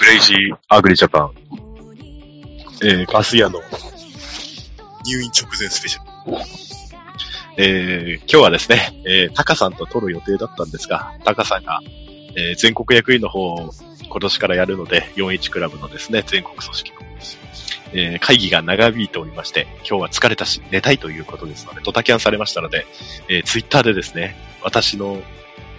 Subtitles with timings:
[0.00, 1.32] クレイジーアグリジャパン、
[2.82, 3.60] えー、ガス屋の
[5.04, 6.38] 入院直前スペシャル。
[7.58, 11.82] えー、今日はですね、えー、タカさんと撮る予定だったんですが、タカさんが、
[12.34, 13.74] えー、全国役員の方を
[14.08, 16.96] 今年からやるので、41クラブのですね、全国組織の、
[17.92, 22.86] えー、会議が長引いておりまして、今日は疲れたし、寝たいということですので、ドタキャンされましたので、
[23.28, 25.22] えー、ツイッターでですね、私の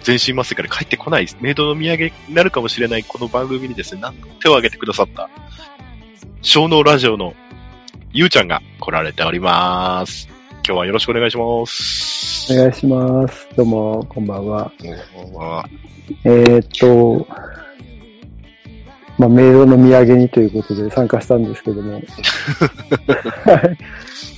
[0.02, 5.30] 全身麻酔から帰ってこない、メイドの土産になるかもしれないこの番組にですね、なんと手を挙げてくださった、
[6.42, 7.34] 小脳ラジオの
[8.12, 10.28] ゆうちゃんが来られております。
[10.66, 12.52] 今日はよろしくお願いします。
[12.52, 13.48] お願いします。
[13.56, 14.72] どうも、こんばんは。
[15.12, 15.68] こんばんは。
[16.24, 17.26] えー、っと、
[19.18, 21.94] まあ、メイドの土産にということで参加したんですけども。
[21.94, 22.00] は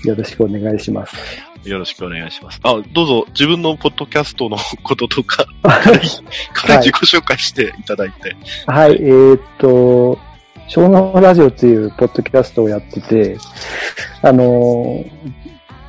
[0.05, 0.09] い。
[0.09, 1.15] よろしくお願いします。
[1.65, 2.61] よろしくお願いします。
[2.63, 8.37] あ、どうぞ自分のポッドキャストの こととか、から自己紹介していただいて。
[8.67, 10.19] はい、はい、えー、っと、
[10.69, 13.37] 小脳ラジオっていうポッドキャストをやってて、
[14.23, 15.05] あの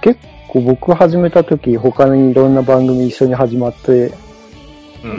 [0.01, 4.13] 結構僕始めた時他にいろんな番組一緒に始まって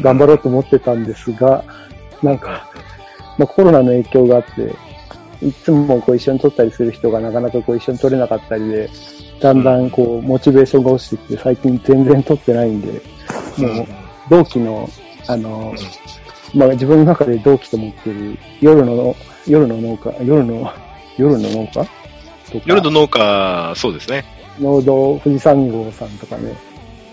[0.03, 1.65] 頑張ろうと思ってたんですが、
[2.23, 2.71] うん、なんか、
[3.39, 4.75] まあ、コロナの影響があって、
[5.47, 8.91] いつもこう一緒に撮ったりする人がなかなかこう一緒に撮れなかったりで、
[9.41, 13.03] だんだんこう、モチベーションが落ちてきて、最近全然撮ってないんで、
[13.59, 13.87] もう、
[14.31, 14.89] 同期の、
[15.27, 15.75] あの、
[16.55, 19.15] まあ自分の中で同期と思ってる、夜の、
[19.47, 20.73] 夜の農家、夜の、
[21.19, 21.89] 夜の農家
[22.65, 24.25] 夜の農家、そうですね。
[24.59, 26.57] 農道富士山号さんとかね、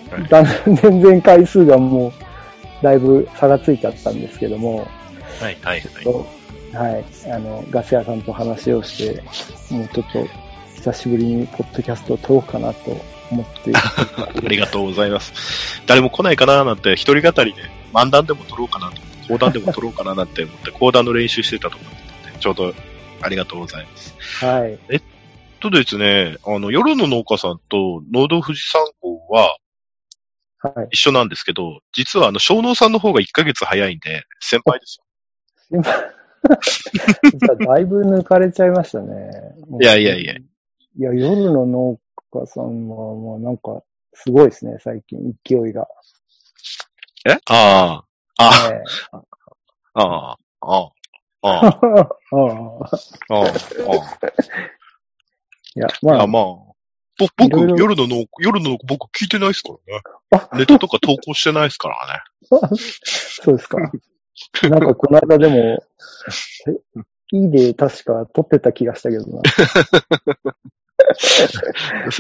[0.09, 4.87] はい、だん 全然回数がもう、だいぶ差がついちゃったんですけども、
[5.39, 6.93] はい、はい、はい。
[6.93, 9.21] はい、あの、ガス屋さんと話をして、
[9.73, 10.27] もうちょっと
[10.83, 12.91] 久しぶりにポッドキャストを撮ろうかなと
[13.31, 15.81] 思って ありがとうございます。
[15.87, 17.61] 誰も来ないかななんて、一人語りで
[17.93, 21.97] 漫談でも撮ろうかなと、講談でも撮ろうかななんて思って、 講談の練習してたと思って
[22.37, 22.75] ちょうど
[23.21, 24.13] ありがとうございます。
[24.45, 24.77] はい。
[24.89, 25.01] えっ
[25.61, 29.55] とですね、あの、夜の農家さんと農道富士山号は、
[30.59, 30.87] はい。
[30.91, 34.99] 一緒なんですけど、実はあの、小農さんの方が1ヶ月早いんで、先輩です
[35.71, 35.81] よ。
[35.81, 36.11] 先輩
[37.65, 39.31] だいぶ抜かれちゃいましたね。
[39.79, 40.35] いやいやいや。
[40.95, 41.99] いや、夜の農
[42.31, 43.81] 家さんは、もうなんか、
[44.13, 45.87] すごいですね、最近、勢いが。
[47.25, 47.31] え？
[47.49, 48.03] あ
[48.37, 48.43] あ。
[48.43, 48.77] あ
[49.93, 49.95] あ。
[49.95, 50.01] あ
[50.31, 50.37] あ。
[51.41, 51.67] ああ。
[51.67, 51.75] ああ。
[53.29, 53.53] ああ。
[55.75, 56.27] いや、まあ。
[56.27, 56.73] まあ。
[57.17, 59.69] 僕、夜の農、夜の僕聞いてないですか
[60.31, 60.59] らね。
[60.59, 62.23] ネタとか投稿してないですからね。
[63.05, 63.77] そうですか。
[64.69, 65.83] なんかこの間でも、
[67.31, 69.41] いいで確か撮ってた気がしたけどな。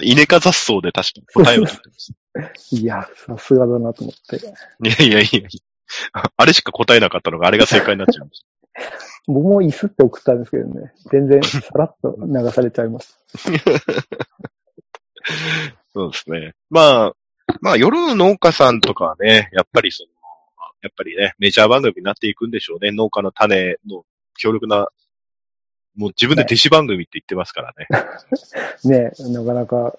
[0.01, 1.65] イネ科雑草で確かに答えを
[2.71, 4.37] いや、さすがだなと思って。
[4.37, 5.49] いやいやいや
[6.35, 8.47] あれしか答えなかったのがあれが正解になっちゃいました。
[9.27, 10.93] 僕も椅子って送ったんですけどね。
[11.11, 13.19] 全然さらっと流されちゃいます。
[15.93, 16.53] そうですね。
[16.69, 17.13] まあ、
[17.61, 20.09] まあ夜の農家さんとかはね、やっぱりその、
[20.81, 22.91] やっぱりね、メジャー番組になっていくんでしょうね。
[22.91, 24.03] 農家の種の
[24.35, 24.89] 強力な
[25.95, 27.87] もう自分で弟子番組って言ってますからね。
[28.83, 29.97] ねなかなか。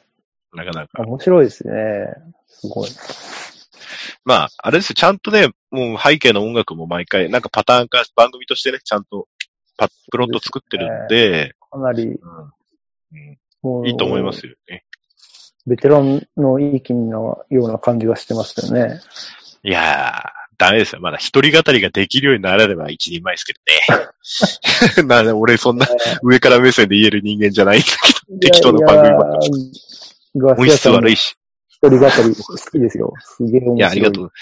[0.53, 1.03] なかなか。
[1.03, 2.15] 面白いですね。
[2.49, 2.91] すごい。
[4.25, 9.29] まあ、あれですよ、ちゃんとね、もう背景の音楽も毎回、なんかパターン化、番組としてね、ちゃんと
[9.77, 14.85] パプロット作ってるんで、でね、かなり、うん、いいと思いますよね。
[15.67, 19.01] ベテランの域のような感じがしてますよね。
[19.63, 21.01] いやー、ダメですよ。
[21.01, 23.55] まだ一人語りができるようになれれば一人前ですけ
[25.03, 25.25] どね。
[25.25, 25.87] な俺そんな
[26.23, 29.39] 上から目線で言える人間じゃないんだけど、適当な番組ばっか
[30.57, 30.65] り。
[30.65, 31.37] 音質悪いし。
[31.69, 33.13] 一人語り好きですよ。
[33.21, 33.77] すげえ面白い。
[33.77, 34.33] いや、ありがとう。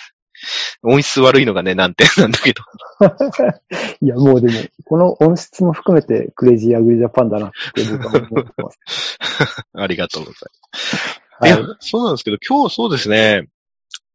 [0.83, 2.63] 音質悪いのがね、難点なんだけど。
[4.01, 9.19] いや、もうでも、この音質も含めてクレイジーアグリジャパンだなって僕は思ってます。
[9.75, 11.23] ありがとうございます。
[11.41, 13.49] はい、いや、そうなんですけど、今日そうですね、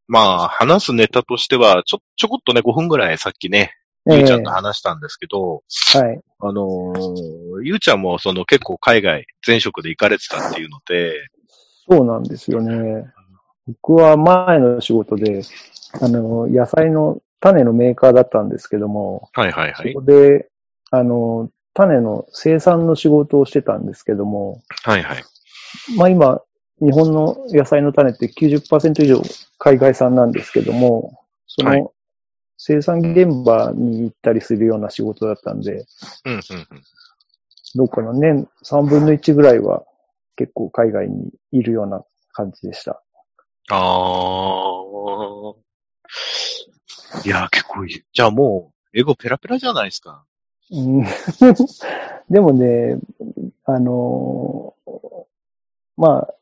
[0.08, 3.74] まあ、話すネタとしては、ちょ、ちょこっとね、5分ぐらいさっきね、
[4.06, 5.64] ゆうちゃんと話したんですけど、
[5.96, 6.22] えー、はい。
[6.40, 11.30] あのー、ゆうちゃんもその結構海外、前職で行かれてたっていうので、
[11.90, 13.06] そうなんですよね。
[13.68, 15.42] 僕は前の仕事で、
[16.02, 19.94] あの、野菜の種のメーカーだったんですけども、はいはいはい。
[19.94, 20.50] そこで、
[20.92, 25.24] あの、種の生産の仕事をしてたんですけども、はいはい。
[25.98, 26.42] まあ今、
[26.80, 29.22] 日本の野菜の種って90%以上
[29.58, 31.92] 海外産なんですけども、その
[32.58, 35.86] 生産現場に行ったりするような仕事だったんで、
[36.26, 36.68] うんうんうん、
[37.76, 39.84] どうかな、年3分の1ぐらいは
[40.36, 43.02] 結構海外にいるような感じでした。
[43.70, 45.54] ああ。
[47.26, 48.04] いや、結構いい。
[48.14, 50.24] じゃあもう、英語ペラペラじゃないですか。
[50.72, 51.06] うん
[52.30, 53.00] でもね、
[53.64, 54.98] あのー
[55.96, 56.34] まあ、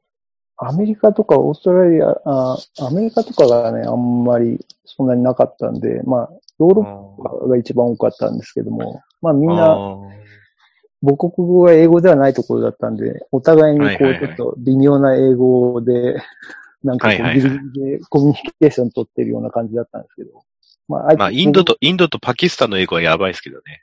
[0.57, 6.29] アメリカとかオーストラリア、あアメリカとかがね、あんまりそんなになかったんで、まあ、
[6.59, 9.77] ヨーロッパが一番多かったんですけども、まあみんな
[11.05, 16.15] 母国語が英語ではないところだったんで、お互いにこう、ちょっと微妙な英語で、
[16.83, 20.43] なんかこう、ギリギリでコミュニケーション取ってるような感じだったんですけど。
[20.87, 23.81] まあ、まあ、インドと、インドとパキスタンの英語はやばいですけどね。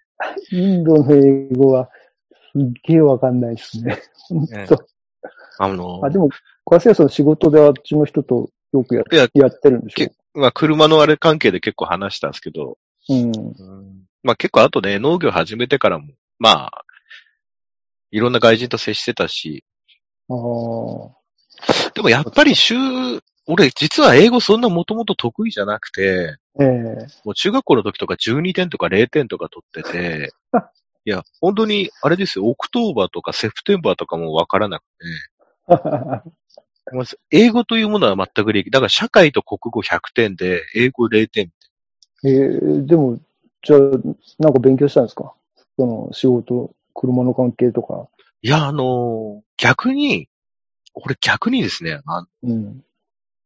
[0.53, 1.91] インドの英語は、
[2.53, 3.99] すっげえわかんないですね。
[4.29, 4.79] 本当
[5.59, 6.29] あの、あ、でも、
[6.65, 10.39] 小橋屋さん仕事であっちの人とよくやいややってるんでしょ？
[10.39, 12.79] まあ、車のあれ関係で結構話したんですけど、
[13.09, 13.33] うん。
[14.23, 16.85] まあ結構あとね、農業始めてからも、まあ、
[18.11, 19.65] いろんな外人と接してたし、
[20.31, 20.37] ああ。
[21.95, 22.75] でもやっぱり週、
[23.47, 26.67] 俺実は英語そんなもともと得意じゃなくて、ええ。
[27.25, 30.33] もう中学校の時とか12点とか0点とか取ってて、
[31.05, 34.89] いや、本当に、あれですよ、 October とか September とかもわからなくて、
[37.31, 41.53] 英語というものは全くでき、だから社会と国語100点で、英語0点。
[42.25, 42.51] ええ
[42.83, 43.19] でも、
[43.63, 43.79] じゃあ、
[44.39, 45.33] なんか勉強したんですか？
[45.79, 48.09] その仕事、車の関係とか。
[48.43, 50.29] いや、あのー逆に、
[50.95, 52.85] 俺逆にですね、あうん。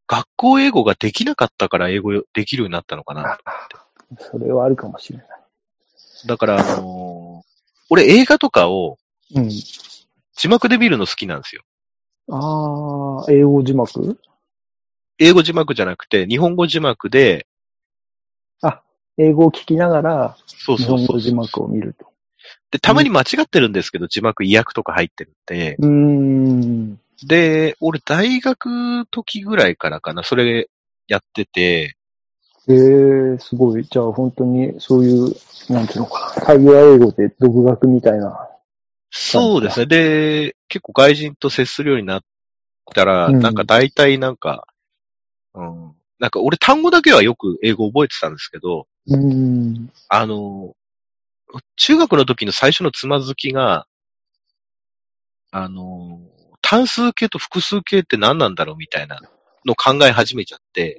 [0.09, 3.39] 学校英語ができなかったから英語できるようになったのかな。
[4.19, 5.29] それはあるかもしれない。
[6.27, 7.47] だから、あのー
[7.89, 8.99] 俺映画とかを
[9.35, 9.49] うん。
[9.49, 11.63] 字幕で見るの好きなんですよ。
[12.29, 14.19] ああ、英語字幕？
[15.19, 17.47] 英語字幕じゃなくて、日本語字幕で、
[18.63, 18.83] あ、
[19.17, 21.07] 英語を聞きながら、そう日そうそう。
[21.07, 22.07] 本語字幕を見ると。
[22.71, 27.01] で、たまに間違ってるんですけど、字幕意訳とか入ってるんで、うーん。
[27.27, 30.69] で、俺大学時ぐらいからかな、それ
[31.09, 31.97] やってて、
[32.69, 32.75] え
[33.37, 33.85] えすごい。
[33.85, 35.33] じゃあ本当にそういう、
[35.73, 36.43] なんていうのかな。
[36.43, 38.49] 会話英語で独学みたいな。
[39.19, 39.87] そうですね。
[39.87, 42.23] で、結構外人と接するようになっ
[42.95, 44.67] たら、うんなんか大体なんか、
[45.55, 49.91] うん、なんか俺単語だけはよく英語覚えてたんですけど、うーん。
[50.09, 50.75] あの、
[51.77, 53.87] 中学の時の最初のつまずきが、
[55.51, 56.21] あの、
[56.61, 59.21] 単数形と複数形って何なんだろうみたいな
[59.65, 60.99] のを考え始めちゃって、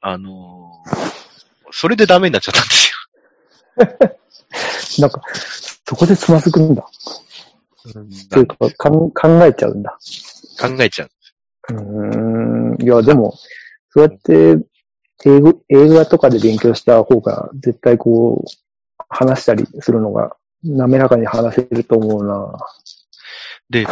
[0.00, 0.70] あの、
[1.72, 2.92] それでダメになっちゃったんです
[4.98, 5.22] なんか、
[5.86, 6.82] そこでつまずくんだ。
[6.82, 6.88] よ。
[8.30, 9.98] というか、かん考えちゃうんだ。
[10.60, 11.10] 考えちゃう。
[11.70, 12.82] うーん。
[12.82, 13.34] いや、でも、
[13.90, 14.64] そうやって、
[15.26, 22.58] 英語、映画とかで勉強した方が、絶対こう、話したりするのが、滑らかに話せると思うな。
[23.70, 23.86] で、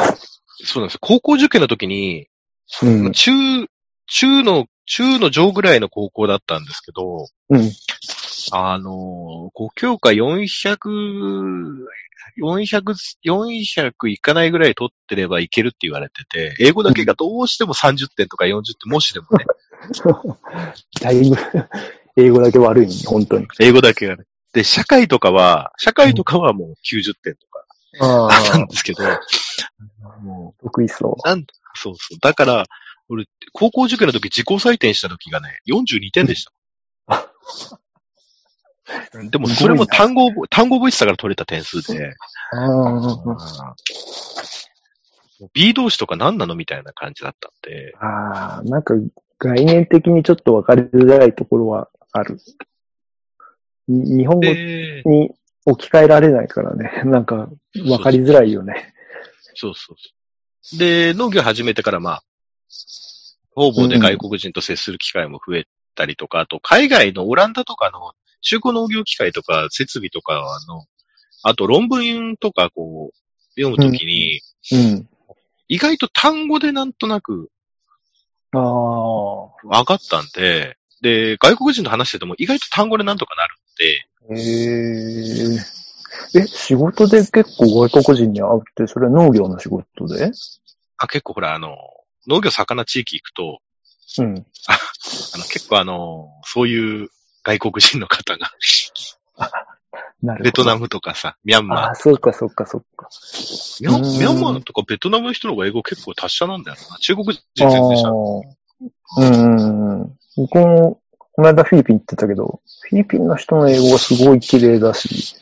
[0.64, 0.98] そうなんですよ。
[1.00, 2.28] 高校受験の時に、
[2.82, 3.12] うん。
[3.12, 3.30] 中、
[4.06, 7.70] 中の、中の上ぐらいの高校だったんですけど、うん。
[8.52, 10.76] あの、5教科400、
[12.38, 12.94] 400、
[13.24, 19.44] 400いかないぐらい取ってればいけるって言われてて、英語だけがどうしても30点とか40点、もしでもね、
[21.00, 21.36] だいぶ、
[22.16, 23.46] 英語だけ悪いね、本当に。
[23.60, 24.24] 英語だけがね。
[24.52, 27.64] で、社会とかは、社会とかはもう90点とか
[28.00, 28.28] あ
[28.58, 29.02] なんですけど、
[30.22, 31.44] も得意そうう、なん、
[31.74, 32.18] そうそう。
[32.20, 32.66] だから、
[33.08, 36.52] 俺、高校受験の時自己採点した時がね、42点でした。
[39.30, 42.14] でも、それも単語単語覚えてたから取れた点数で、
[42.52, 43.74] ああ。
[45.54, 48.94] B 同士とか何なのみたいな感じだったんで、ああ、なんか
[49.38, 52.38] 概念的にちょっと分かりづらいところはある。
[53.88, 55.30] に日本語で、に
[55.66, 57.02] 置き換えられないからね。
[57.06, 58.94] なんか分かりづらいよね。
[59.54, 60.78] そうそうそう。
[60.78, 62.22] で、農業始めてからまあ、
[63.54, 68.12] 方々で外国人と接する機会も増えたりとか、あと海外のオランダとかの
[68.42, 70.34] 中古農業機械とか設備とか
[70.68, 70.84] の、
[71.42, 74.40] あと論文とかこう、読むときに、
[74.72, 75.08] うん。
[75.68, 77.50] 意外と単語でなんとなく
[78.52, 79.66] ああ。
[79.66, 86.42] 分かったんで、で、外国人と話してても意外と単語でなんとかなるんで、へえ。
[86.42, 90.30] え、仕事で結構外国人に会うって、それは農業の仕事で？
[90.98, 91.76] あ結構ほら、あの、
[92.28, 93.60] 農業魚地域行くと、
[94.18, 94.46] うん。
[94.68, 97.08] あの、結構あの、そういう
[97.42, 98.50] 外国人の方が、
[100.22, 100.44] なるほど。
[100.44, 103.08] ベトナムとかさ、ミャンマーああ、そうか、そうか、そうか。
[103.80, 106.96] ミャミャンマーとかベトナムの人の方が英語結構達者なんだよな。
[106.98, 108.14] 中国人全然しゃああ。
[109.18, 110.18] うんうんうん。
[110.36, 111.01] 僕も、
[111.32, 115.34] この間フィリピン行ってたけど、フィリピンの人の英語がすごい綺麗だし、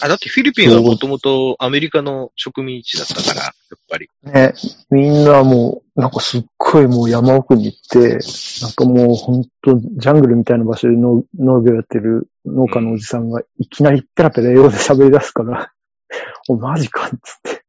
[0.00, 4.08] あ、だってフィリピンはもともとアメリカの植民地だったから、やっぱり。
[4.22, 4.54] ね、
[4.90, 8.18] みんなもう、なんかすっごいもう山奥に行って、
[8.62, 15.72] なんかもうほんとジャングルみたいな場所で農農業やってる農家のおじさんがいきなりペラペラ英語で喋り出すから、
[16.48, 17.64] お、マジかっつって。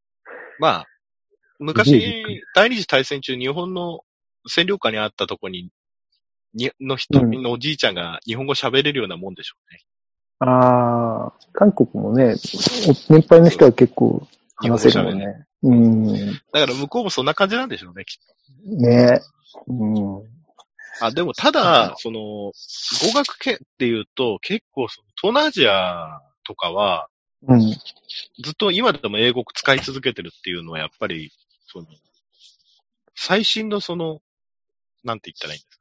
[0.60, 0.86] まあ、
[1.60, 4.02] 昔り、第二次大戦中、日本の
[4.50, 5.72] 占領下にあったとこに、
[6.54, 9.82] に、の人、うんのおじいちゃんが日本語喋れるようなもんでしょうね。
[10.40, 12.36] ああ、韓国もね、
[12.88, 14.26] お年配の人は結構
[14.56, 15.46] 話せるもんね。
[15.64, 16.34] うん。
[16.54, 19.20] だから向こうもそんな感じなんでしょうね、きっね
[19.68, 19.96] うん。
[19.96, 20.26] と。
[21.02, 22.54] あ、でもただ、その、語
[23.14, 27.10] 学圏っていうと、結構その、東南アジアとかは、
[27.48, 27.60] うん。
[27.62, 27.78] ず
[28.52, 31.32] っと今でも英語使い続けてるっていうのは、やっぱり、
[31.68, 31.86] その、
[33.16, 34.22] 最新のその、
[35.04, 35.79] なんて言ったらいいんです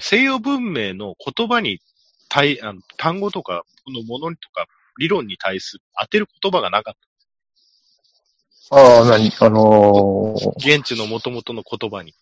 [0.00, 1.80] 西洋文明の言葉に
[2.28, 4.66] 対、あの単語とか、このものとか、
[4.98, 6.94] 理論に対する当てる言葉がなかっ
[8.70, 10.50] ああ、なに、あのーた。
[10.58, 12.14] 現地の元々の言葉に。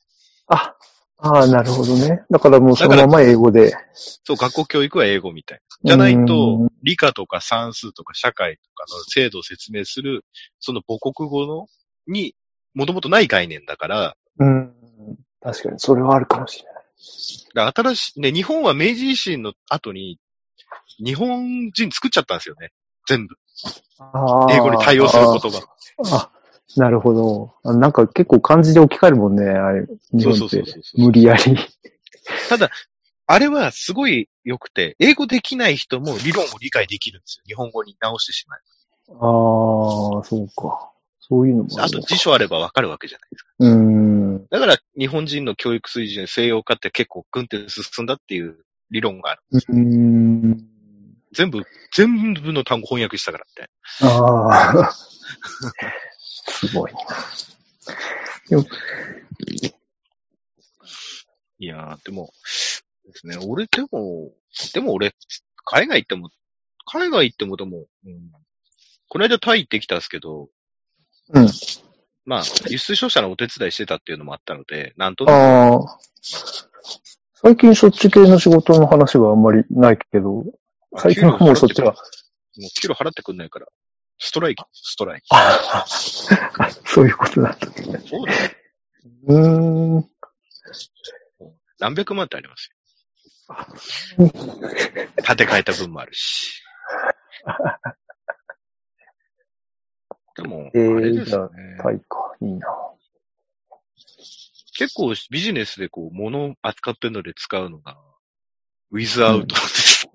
[0.49, 0.75] あ、
[1.19, 2.25] ああ、なるほどね。
[2.31, 3.75] だからもうそのまま英語で。
[3.95, 5.91] そう、学校教育は英語みたいな。
[5.91, 10.25] じゃないとうん、理科とか算数とか社会とかの制度を説明する、
[10.59, 11.67] その母国語の、
[12.09, 12.35] に、
[12.75, 14.73] もともとない概念だから、うん。
[15.41, 16.72] 確かに、それはあるかもしれない。
[17.55, 20.19] だ新しい、ね、日本は明治維新の後に、
[21.05, 22.71] 日本人作っちゃったんですよね。
[23.09, 23.37] 全部。
[24.51, 25.63] 英語に対応する言葉。
[26.11, 26.31] あ、
[26.77, 27.55] なるほど。
[27.65, 29.87] あなんか結構漢字で置き換えるもんね、あれ。
[30.13, 30.65] 日本って。
[30.97, 31.57] 無理やり。
[32.49, 32.71] ただ、
[33.27, 37.45] あれはすごい良くて、英語できない人も理論を理解できるんですよ。
[37.47, 38.61] 日本語に直してしまえ
[39.11, 39.19] ああ、
[40.25, 40.92] そうか。
[41.23, 41.85] そういうのもば。
[41.85, 43.51] あと辞書あればわかるわけじゃないですか。
[43.61, 44.47] うん。
[44.49, 48.57] だから日本人の教育水準、西洋化って結構グンって進んだっていう
[48.91, 49.43] 理論がある。
[49.69, 50.65] うん。
[51.33, 51.63] 全部、
[51.95, 53.71] 全部の単語翻訳したからって。
[54.03, 54.93] ああ。
[56.49, 57.01] すごいな。
[61.59, 62.33] いやー、でも、
[63.07, 64.33] ですね、俺でも、
[64.75, 65.15] でも俺、
[65.65, 66.31] 海外行っても、
[66.85, 68.33] 海外行ってもでも、うん、
[69.09, 70.49] この間タイ行ってきたんですけど、
[71.33, 71.49] うん。
[72.25, 75.99] まあ、輸出商社のお手伝いしてたっていうのもあったので、なんとなく、ああ。
[77.35, 80.45] 最近そっち系の仕事の話はあんまりないけど、
[80.97, 81.93] 最近はもうそっちは。
[81.93, 83.67] もう給料払ってくんないから、
[84.19, 85.27] ストライキ、ストライキ。
[85.31, 85.85] あ
[86.85, 87.67] そういうことなんだ。
[87.67, 88.51] そうだよ。
[89.27, 90.09] うーん。
[91.81, 92.71] 何百万ってあります
[94.19, 94.29] よ。
[95.25, 96.63] 建て替えた分もあるし。
[100.43, 101.51] でも、えーじゃあ。
[101.83, 102.35] タイか。
[102.41, 102.67] いいな。
[104.77, 107.99] 結構ビジネスでこう、物を扱ってるので使うのが、
[108.91, 110.09] ウィズアウトです。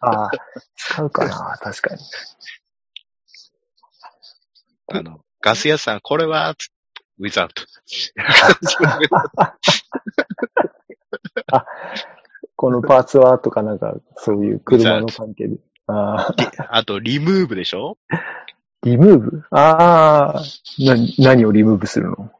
[0.00, 0.30] ああ、
[0.76, 2.00] 使うかな、確かに。
[4.90, 6.70] あの、ガス屋さん、これは、つ
[7.18, 7.62] ウィズアウト。
[12.56, 15.58] このパーツはとかなんか、そういう車の関係で。
[15.88, 16.34] ああ、
[16.70, 17.98] あと、リムーブでしょ？
[18.84, 19.42] リムーブ？
[19.50, 20.42] ああ、
[20.78, 22.30] な、何をリムーブするの？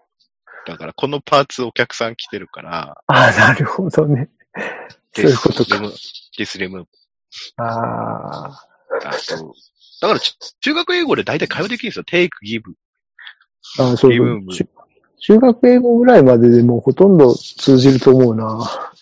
[0.67, 4.28] だから、このパーツお客さん来てるから、ああ、なるほどね。
[5.14, 5.78] そういうことか。
[5.81, 6.88] ディスリムーブ。
[7.57, 9.55] ああ、あと、
[10.00, 12.05] だからち、中学英語で大体会話できるんですよ。
[12.05, 12.62] take, give.
[13.78, 14.69] ああ、そう中
[15.21, 18.93] 中学英語ぐらいまででもうほとんど通じると思うな。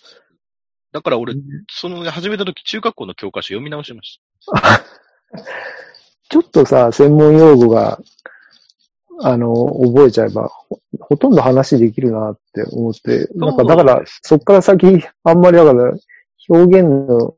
[0.92, 1.34] だから俺、
[1.70, 4.20] その、始めた時、中学校の教科書読み直しまし
[6.28, 8.00] ちょっとさ、専門用語が、
[9.20, 15.94] あの、覚えちゃえば、ほほとんど話できるなって思って、なんかだからそっから先、あんまりだから、
[16.48, 17.34] 表現の、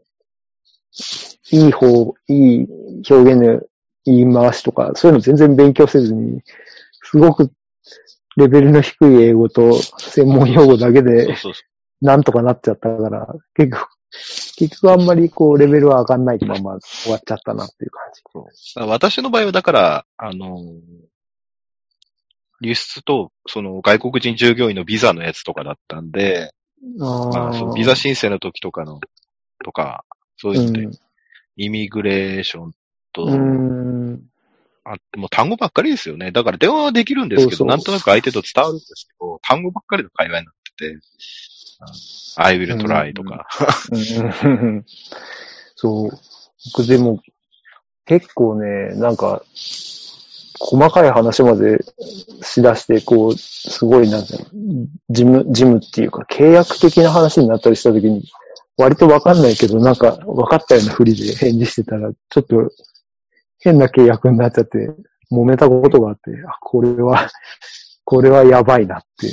[1.51, 2.67] いい方、いい
[3.09, 3.61] 表現の
[4.05, 6.43] 言い回しとか、そういうの全然勉強せずに、
[7.11, 7.53] すごく
[8.37, 11.37] レベルの低い英語と専門用語だけで。
[12.01, 18.23] なんとかなっちゃったから、結局、結局あんまりこう、レベルは上がんないまま終わっちゃったなっていう感じ。
[18.75, 21.09] だから私の場合は、だから、あのー
[22.61, 26.53] 輸出と、その外国人従業員のビザのやつとかだったんで、
[26.97, 29.01] まあ、そのビザ申請の時とかの、
[29.65, 30.05] とか、
[30.37, 30.99] そういうので、
[31.57, 32.73] イミグレーション
[33.13, 34.11] と、うん。
[34.11, 34.23] うん。
[34.85, 36.33] あもう単語ばっかりですよね。
[36.33, 40.99] だから電話はできるんですけど、そうそうなんとなく相手と伝わるんですけど、単語ばっかりの会話になってて、あ
[42.37, 43.47] I will try とか、
[44.43, 44.85] うん。
[45.75, 46.11] そう。
[46.77, 47.21] 僕でも、
[48.05, 49.43] 結構ね、なんか、
[50.61, 51.79] 細かい話まで
[52.43, 54.47] しだして、こう、すごい、なんていうの、
[55.11, 58.25] 事務、事務っていうか、契約的な話になったりしたときに、
[58.77, 62.71] 割とわかんないけど、なんか分かったようなふりで返事してたら、ちょっと
[63.61, 64.91] 変な契約になっちゃって、
[65.31, 67.29] 揉めたことがあって、あ、これは、
[68.05, 69.31] これはやばいなって。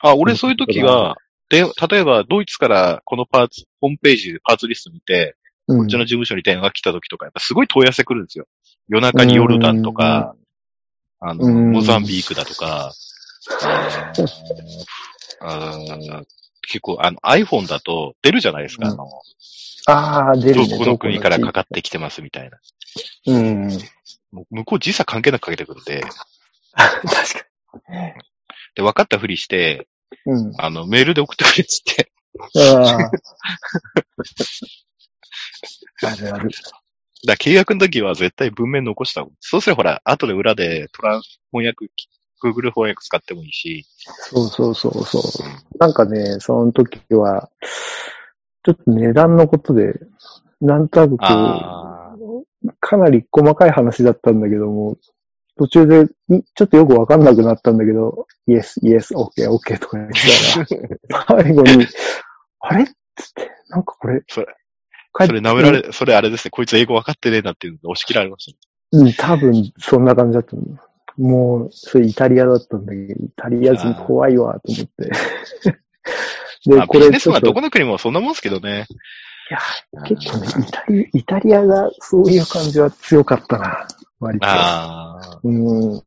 [0.00, 1.16] あ、俺そういう時は、
[1.48, 8.46] で、例えばドイツからこのパーツ、ホームページでパーツリスト見て、うんこっちの事務所に電話が来た時とか、やっぱすごい問い合わせ来るんですよ。
[8.88, 10.36] 夜中にヨルダンとか、
[11.18, 12.92] あの、うんモザンビークだとか、
[16.62, 19.08] 結構、あの、iPhone だと出るじゃないですか、うんあの、
[19.86, 20.68] ああ、出るね。
[20.68, 22.58] どこの国からかかっってきてますみたいな。
[23.26, 23.68] うん。
[24.50, 26.02] 向こう時差関係なくかけてくるんで、
[26.76, 27.46] 確か
[28.74, 29.95] で、分かったふりして、に。
[30.26, 30.52] うん。
[30.58, 32.10] あの、メールで送ってくれっつって、
[32.56, 33.10] ああ。
[36.06, 36.50] あるある。
[37.26, 39.32] だ契約の時は絶対文面残した方が。
[39.40, 41.86] そうすればほら、後で裏でトラン翻訳、
[42.42, 45.78] Google 翻訳使ってもいいし、そうそうそうそう。
[45.78, 47.50] なんかね、その時は、
[48.64, 49.94] ちょっと値段のことで、
[50.60, 54.96] なんとなくこあう、かなり細かい話だったんだけども、
[55.58, 56.08] 途中で、ん
[56.54, 60.68] ちょっとよくわかんなくなったんだけど、イエス、イエス、オッケー、オッケーとか言って
[61.08, 61.86] たら、 最後に、
[62.60, 64.46] あれっつって、なんかこれ、それ、
[65.18, 70.62] それ舐められ、それあれですね、こいつ英語分かってねえなっていうので押し切られました、うん、多分、そんな感じだったの。
[71.16, 75.10] もう、それイタリアだったんだけど、イタリア人怖いわ、と思って。
[76.66, 78.86] で、まあ、ビジネスちょっとマンどこの国もそんなもんですけどね。
[79.48, 79.54] い
[79.98, 83.86] や、結構ね、イタリ、イタリアがそういう感じは強かったな、
[84.20, 84.46] 割と。
[84.46, 85.40] ああ。
[85.42, 86.02] うん。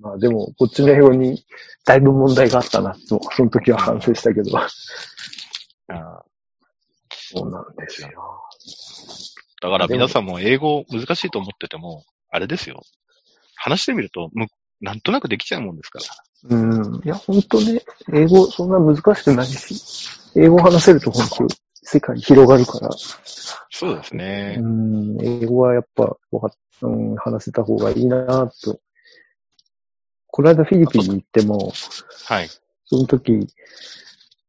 [0.00, 1.44] まあでも、こっちの英語に
[1.84, 4.58] だいぶ問題があったな、と、その時は反省したけど。
[4.58, 6.22] あ
[7.10, 8.10] そうなんですよ。
[9.60, 12.82] だから皆さんも英語難しいと思ってても、あれですよ。
[13.56, 14.46] 話してみると、む、
[14.80, 16.56] なんとなくできちゃうもんですから。
[16.56, 16.96] うん。
[17.04, 17.82] いや、本当ね、
[18.14, 22.90] 英語そんな難しくないし、英語話せると本当世界広がるから、
[23.70, 24.62] そうですねう。
[24.62, 26.50] ん、英語はやっぱ、わかっ
[26.82, 28.80] うん、話せた方がいいなと。
[30.28, 31.72] この間フィリピンに行っても、
[32.26, 32.48] はい。
[32.84, 33.48] その時、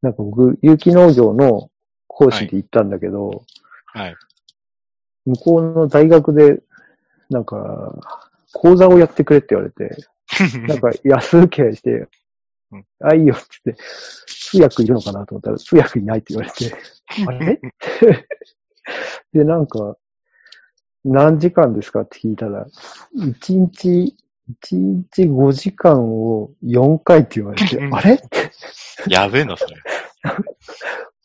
[0.01, 1.72] なんか僕、有機農業の
[2.08, 3.43] 講師で行ったんだけど、
[3.86, 4.15] はい。
[5.25, 6.62] 向こうの大学で、
[7.29, 7.96] なんか、
[8.53, 9.96] 講座をやってくれって言われて、
[10.68, 12.07] なんか安請け合いして
[12.72, 13.84] うん、あ、いいよって言って、
[14.27, 16.74] 通訳いるのかなと思ったら、通訳いないって言われて、
[17.27, 17.60] あれ？
[19.34, 19.98] で、なんか、
[21.05, 22.68] 何時間ですかって聞いたら、
[23.16, 24.16] 1日、
[24.64, 28.22] 1日5時間を4回って言われて、う んあれ？
[29.08, 29.75] やべえな、それ。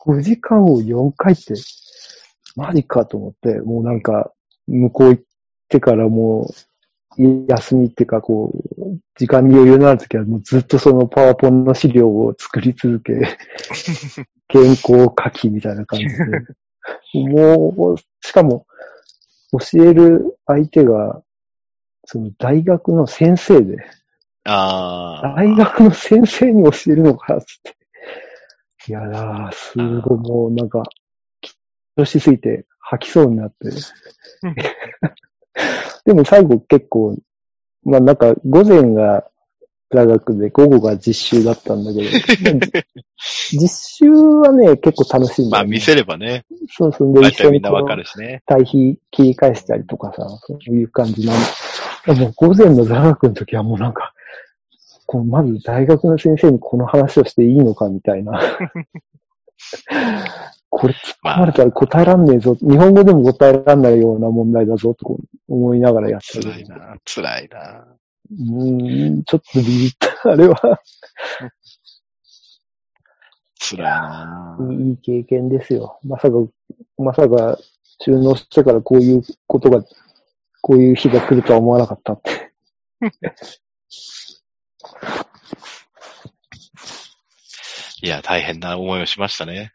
[0.07, 1.55] 5時間を4回って、
[2.57, 4.33] マジかと思って、もうなんか、
[4.67, 5.25] 向こう行っ
[5.69, 6.51] てからも
[7.19, 13.15] う、休みっていうか、こう、時間に余裕のあるときは、もうずっとそのパワポンの資料を作り続け、
[14.51, 16.15] 原稿書きみたいな感じで。
[17.31, 18.67] もう、しかも、
[19.53, 21.23] 教える相手が、
[22.05, 23.79] その大学の先生で、
[24.45, 25.35] ああ。
[25.37, 27.77] 大学の先生に教えるのか、つって。
[28.89, 30.83] いやだ、すごいもうなんか、
[31.41, 31.53] 緊
[31.97, 33.71] 張しすぎて吐きそうになって。
[36.05, 37.17] でも最後結構、
[37.85, 39.25] まあなんか午前が
[39.95, 42.19] 座学で午後が実習だったんだけど、ま
[42.81, 42.83] あ
[43.53, 43.69] 実
[44.07, 45.69] 習はね、結構楽しいんだよ、ね。
[45.69, 47.15] まあ見せればね、そうそう。
[47.15, 47.61] で、大一緒に。
[48.47, 51.37] 対比切り返したりとかさ、そういう感じなん
[52.07, 54.13] でもう午前の座学の時はもうなんか、
[55.07, 58.41] こうまず大学の先生にこの話をしていいのかみたいな。
[60.77, 62.57] これ突っ込まれたら答えらんねえぞ。
[62.61, 66.51] 日本語でも答えらんないような問題だぞと思いながらやってる。
[66.51, 67.87] 辛いな、辛いな。
[68.33, 70.31] うーん、ちょっとビビった。
[70.33, 70.81] あれは、
[73.61, 76.01] 辛いないい経験ですよ。
[76.03, 76.39] まさか、
[76.99, 77.57] まさか、
[78.05, 79.85] 収納してからこういうことが、
[80.61, 82.53] こういう日が来るとは思わなかったって。
[88.03, 89.73] いや、大変な思いをしましたね。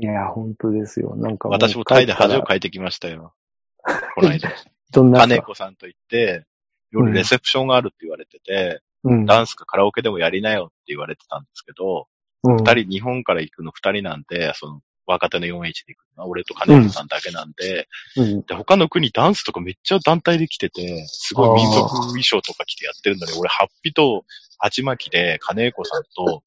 [0.00, 1.16] いや、本当ですよ。
[1.16, 3.34] なんかう私もタイで恥をかいてきましたよ。
[4.14, 4.50] この間。
[4.92, 6.46] どんな金子さんと言って、
[6.90, 9.26] 夜レセプションがあるって言われてて、うん。
[9.26, 12.06] ダンスかカラオケでもやりなよって言われてたんですけど、
[12.44, 18.42] うん二人、日本から行くの二人なんで、その、若手の 4H で行くのは、俺と金子さんだけなんで、うん。
[18.42, 24.24] で、他の国ダンスとかめっちゃ団体で来てて、すごい民族衣装とか着てやってるのに、俺、ハッピと
[24.58, 26.44] 鉢巻きで金子さんと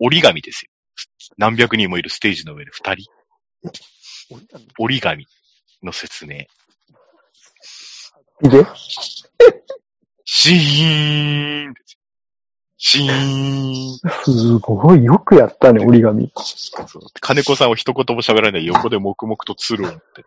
[0.00, 0.70] 折り紙ですよ。
[1.38, 3.10] 何百人もいるステージの上で二人。
[4.78, 5.26] 折り紙
[5.82, 6.46] の説明。
[8.42, 8.66] で？
[10.24, 11.74] シーン
[12.78, 13.98] シーン。
[14.24, 16.30] すごい、よくやったね、 折り紙。
[16.36, 20.24] そう金子さんは一言も喋らないで横で黙々と鶴を持って。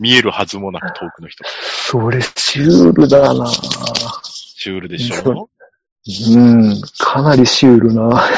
[0.00, 1.44] 見えるはずもなく遠くの人。
[1.46, 5.48] それ、シュールだなシュールでしょ
[6.06, 8.28] うん、かなりシュールな。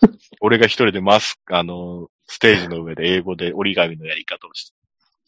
[0.40, 4.76] 俺が一人でマスク、あの、ステージの上で英語で折り紙のやり方をして。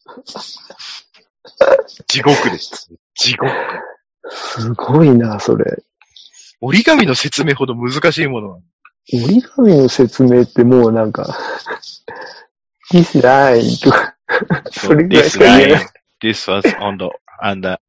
[2.07, 2.91] 地獄です。
[3.15, 3.53] 地獄。
[4.31, 5.83] すごいな、それ。
[6.61, 8.59] 折り紙の説明ほど難しいものは。
[9.13, 11.39] 折り紙の説明ってもうなんか、
[12.93, 14.17] this line とか、
[14.71, 15.87] それぐらいしか言えない。
[16.23, 17.11] this was on the,
[17.43, 17.81] on the,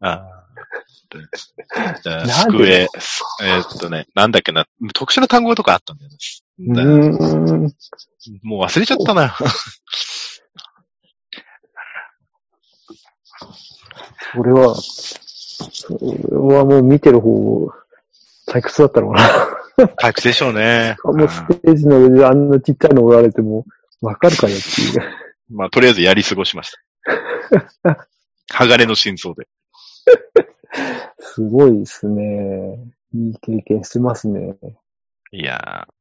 [0.00, 0.39] あ
[1.18, 2.88] なんで square,
[3.42, 6.16] えーっとね、なんだっけな、特殊な単語とかあったんだよね。
[6.58, 7.74] うーん。
[8.42, 9.36] もう忘れちゃったな。
[14.32, 15.98] それは、それ
[16.36, 17.72] はもう見てる方、
[18.48, 19.86] 退屈だったのかな。
[19.98, 20.96] 退屈でしょうね。
[21.04, 23.64] あもうステージの上であんなちっちゃいのおられても、
[24.00, 25.02] わかるかよっていう。
[25.02, 26.72] うんまあ、とりあえずやり過ごしまし
[27.82, 28.08] た。
[28.54, 29.48] 鋼の真相で。
[31.18, 32.78] すごいですね。
[33.14, 34.56] いい経験してますね。
[35.32, 35.92] いやー。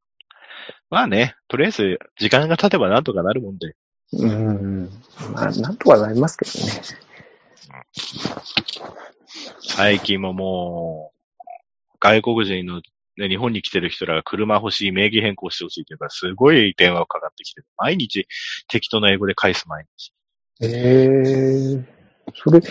[0.90, 3.76] まあね、とりあえず、時間が経てばなんとかなるもんで。
[4.14, 4.90] うん。
[5.34, 6.72] まあ、なんとかなりますけどね。
[9.62, 12.82] 最近ももう、外国人の、
[13.18, 17.68] ね、日本に来てる人らが車欲しい、名義変更してほしいっていうから、すごい電話がかかってきてる。
[17.78, 18.28] 毎日
[18.68, 20.14] 適当な英語で返す毎日。
[20.62, 21.08] え
[21.78, 22.00] え
[22.36, 22.62] それ、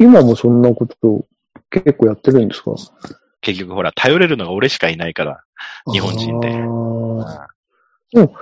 [0.00, 1.26] 今もそんなこと
[1.70, 2.72] 結構やってるんですか？
[3.42, 5.44] 結局ほら、頼れるのが俺しかいないから。
[5.92, 7.46] 日本人であー
[8.12, 8.34] でも、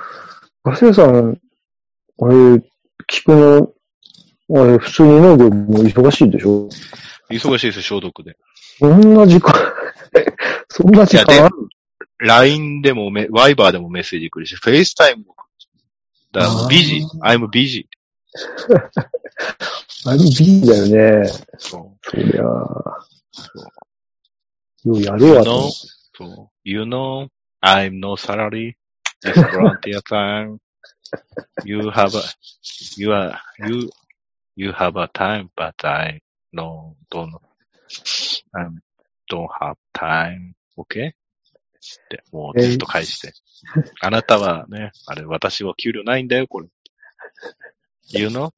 [0.65, 1.41] ガセさん、
[2.21, 2.35] あれ、
[3.07, 3.73] 聞くの、
[4.61, 6.69] あれ、普通に農業も忙しいでしょ？
[7.31, 8.37] 忙しいですよ、消毒で。
[8.79, 9.53] そんな時間、
[10.69, 11.55] そんな時いやで間ある
[12.21, 15.69] LINE でもメ、ワイバーでもメッセージ来るし、FaceTime も来るし。
[16.33, 17.87] だからもうあー busy, I'm busy.
[20.07, 21.29] あれビーだよね。
[21.59, 22.97] そそりゃよ
[24.85, 25.19] うやう。
[25.19, 25.71] る You わと。
[25.71, 26.59] そう。
[26.65, 27.29] You know,
[27.63, 28.77] I'm no salary.
[29.25, 30.59] It's volunteer time.
[31.65, 32.23] You have a,
[32.97, 33.91] you are, you,
[34.57, 36.21] you have a time, but I
[36.53, 37.35] no, don't,
[38.55, 38.69] I
[39.31, 40.55] don't have time.
[40.77, 41.15] Okay?
[41.79, 43.33] って、もうずっと返して。
[44.01, 46.69] あなたはね、あれ、私は給料ないんだよ、これ。
[48.11, 48.53] You know?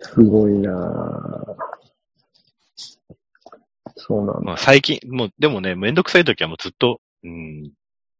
[0.00, 1.72] すごいなぁ
[3.96, 4.40] そうなんだ。
[4.40, 7.70] まあ、最近、もう、でもね、めんどくさい時はもうずっと、うん、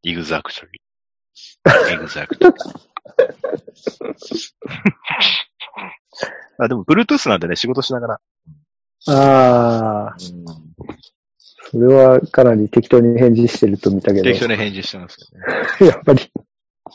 [0.05, 0.51] exactly.
[1.67, 2.53] exactly.
[6.57, 8.19] あ、でも、Bluetooth なんでね、仕事しながら。
[9.07, 10.45] ああ、うん、
[11.71, 14.23] それはかなり適当に返事してると見たけど。
[14.23, 15.27] 適当に返事してますよ
[15.81, 15.87] ね。
[15.91, 16.31] やっぱり。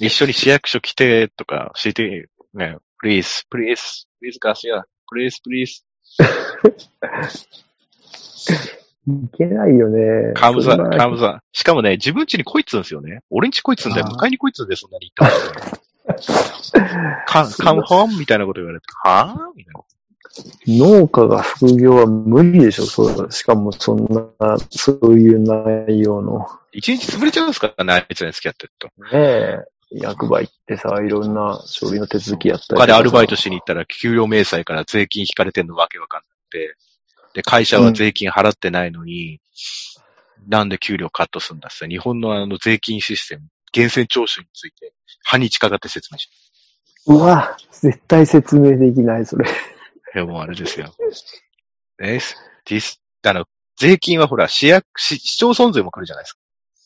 [0.01, 2.29] 一緒に市役所来て、とか、して、
[2.59, 5.85] ね、please, please, please, ガスヤ、please, please,
[9.09, 10.33] いけないよね。
[10.35, 11.43] カムザ、カムザ。
[11.53, 13.21] しかもね、自分家に来いっつうんですよね。
[13.31, 14.07] 俺ん家来いっつうんだよ。
[14.07, 15.37] 迎えに来いっつうんで、そんなに言って
[16.07, 16.85] ま すよ。
[17.27, 19.81] カカムホームみたいなこと言われて、はぁみたいな。
[20.67, 23.33] 農家が副業は無理でしょ、そう。
[23.33, 24.05] しかもそん
[24.39, 26.47] な、そういう内容の。
[26.73, 28.89] 一日潰れちゃうんですからね、あいつらに付き合ってると。
[28.89, 29.78] ねえ。
[29.91, 36.77] 役場行ってさ、いろんな書類の手続きやったりとか他でアルバイトしに行ったら、給料明細から税金引かれてんのわけわかんなくて。
[37.35, 39.41] で、会社は税金払ってないのに、
[40.47, 41.87] なんで給料カットするんだって。
[41.89, 44.93] 日本のあの税金システム、源泉徴収について、
[45.25, 46.29] 半日かかって説明し
[47.07, 49.49] うわ、絶対説明できない、それ。
[49.49, 50.95] いや、もうあれですよ。
[52.01, 52.19] え、
[52.67, 53.47] ディス、あの、
[53.79, 56.39] 税金はほら、市役、市、市町村税も来るじゃないですか。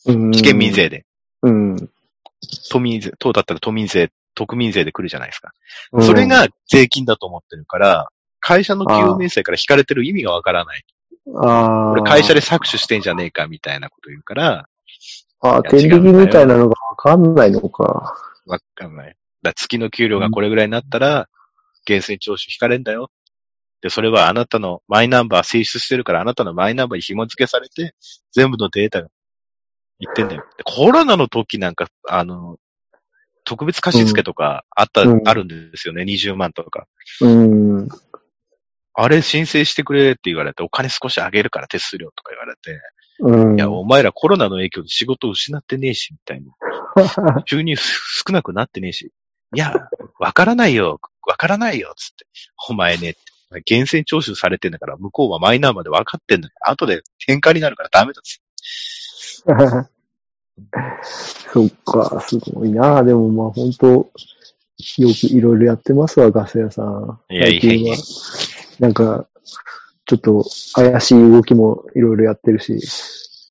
[0.05, 0.71] うん市県民。
[0.73, 1.05] 税で。
[1.41, 1.89] うん。
[2.71, 5.51] 都民税、党だったら都民税、特民税で来るじゃないですか。
[5.91, 8.07] うんそれ、が税金だと思ってるから、
[8.39, 10.83] 会社の給与明細から引かれてる意味がわからない。
[11.35, 11.91] ああ。
[11.91, 14.67] 俺会社で搾取してんじゃねえかみたいなこと言うから、
[15.41, 18.15] ああ、天引きみたいなのがわかんないのか。
[18.45, 19.15] わかんない。
[19.41, 21.27] だ月の給料がこれぐらいになったら、
[21.87, 23.11] 源泉徴収引かれんだよ。
[23.81, 27.93] で、それはあなたのマイナンバー提出してるから、あなたのマイナンバーに紐付けされて、
[28.31, 29.09] 全部のデータが
[29.99, 30.45] 言ってんだよ。
[30.57, 32.57] でコロナの時なんか、あの、
[33.45, 36.03] 特別貸付とかあった、うんあるんですよね。
[36.03, 36.87] 20万とか。
[37.21, 37.87] うん。
[38.95, 42.79] あれ申請してくれって言われて、お金少しあげるから手数料とか言われて、
[43.19, 43.55] うん。
[43.57, 46.53] いや、お前らコロナの影響で仕事を失ってねえし、みたいな。
[47.45, 49.11] 収入少なくなってねえし。
[49.55, 49.73] いや、
[50.19, 52.25] わからないよ、わからないよ、つって。
[52.69, 53.15] お前ね、
[53.65, 58.41] 厳選徴収されてんだから、向こうはマイナーまで分かってんだから、後で転換になるからダメだっつ。
[61.03, 63.03] そっか、すごいな。
[63.03, 64.09] でもまあ本当よ
[65.09, 67.19] くいろいろやってますわ、ガス屋さん。
[67.29, 68.79] いやいやいや最近は。
[68.79, 69.27] なんか、
[70.05, 72.79] ちょっと怪しい動きもいろいろやってるし。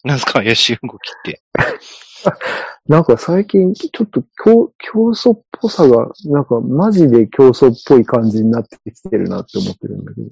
[0.04, 1.42] なんすか怪しい動きって。
[2.88, 10.28] なんか最近、ちょっと競競争っぽさが、なんかマジで競争っぽい感じになってきてるなって思ってるんだけど。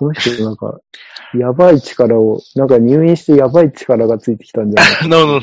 [0.00, 0.80] この人なんか、
[1.34, 5.40] やばい力を、なんか入院してやばい力がついてきたんじゃない no, no,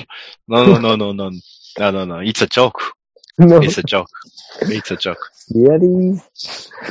[0.48, 1.32] no, no, no, no, no,
[1.78, 2.96] no, no, no, it's a joke.
[3.38, 4.08] の It's a joke.
[4.62, 5.18] It's a joke.
[5.54, 6.20] リアリー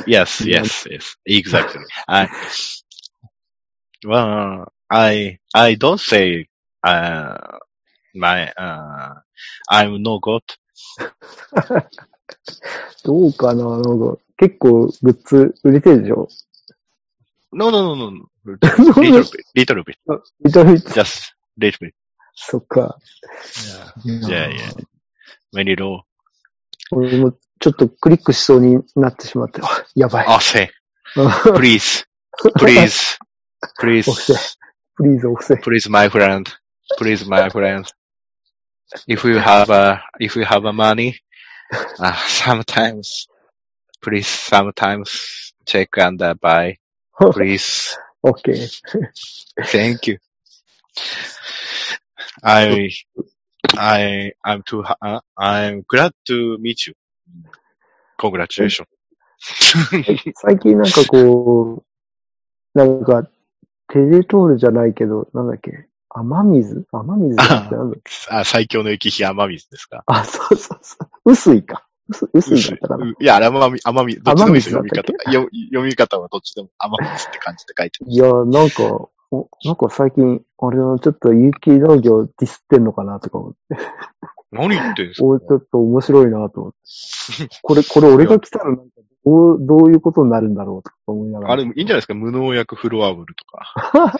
[0.07, 1.17] Yes, yes, yes.
[1.25, 1.81] Exactly.
[2.07, 2.29] I,
[4.05, 6.47] well, I, I don't say,
[6.85, 7.35] uh,
[8.15, 9.15] my, uh,
[9.69, 10.41] I'm no god.
[13.03, 16.29] どうかななんか、結構グッズ売れてるでしょ
[17.52, 18.28] No, no, no, no, no.
[18.44, 19.96] Little bit, little bit.
[20.40, 21.92] めちゃめちゃ、 Just little bit.
[22.34, 22.98] そっか。
[24.04, 24.84] Yeah, yeah, yeah.
[25.54, 26.02] Very low.
[26.90, 30.26] 俺もちょっとクリックしそうになってしまって、あやばい。
[30.28, 30.70] Oh, say,
[31.54, 32.04] please,
[32.58, 33.18] please,
[33.78, 34.34] please, 押せ。
[34.96, 35.54] プリーズ押せ。
[35.62, 36.46] please, my friend,
[36.98, 37.84] please, my friend.
[39.06, 41.14] If you have a, if you have a money,
[41.98, 43.26] uh, sometimes,
[44.02, 46.76] please, sometimes check and uh, buy,
[47.33, 47.97] please.
[48.23, 48.67] オッケー。
[49.63, 50.17] Thank you.
[52.43, 52.89] I,
[53.77, 56.93] I, I'm too, uh, I'm glad to meet you.
[58.19, 58.87] Congratulations.
[60.35, 61.83] 最近なんかこ
[62.75, 63.23] う、なんか、
[63.89, 66.85] テレトールじゃないけど、なんだっけ、雨水？
[66.91, 68.11] 雨水じゃなくてなんだっけ？
[68.29, 70.03] あ、最強の雪日雨水ですか？
[70.07, 71.31] あ、そうそうそう。
[71.31, 71.86] 薄いか。
[72.09, 73.07] 薄薄いだったかな。
[73.07, 75.31] いや、あれ雨水、雨水、どっちでもいいですよ、読み方。
[75.31, 78.11] よ読み方はどっちでも雨水って感じで書いてる。
[78.11, 83.77] いや、なんか、おなんか最近、俺のちょっと有機農業ディスってんのかなとか思って。
[84.51, 85.25] 何言ってんすか？
[85.25, 86.77] おちょっと面白いなと思って。
[87.61, 88.83] これ、これ俺が来たらなんか
[89.25, 91.53] どう、どういうことになるんだろうとか思いながら。
[91.53, 92.13] あれ、いいんじゃないですか？
[92.13, 94.17] 無農薬フロアブルとか。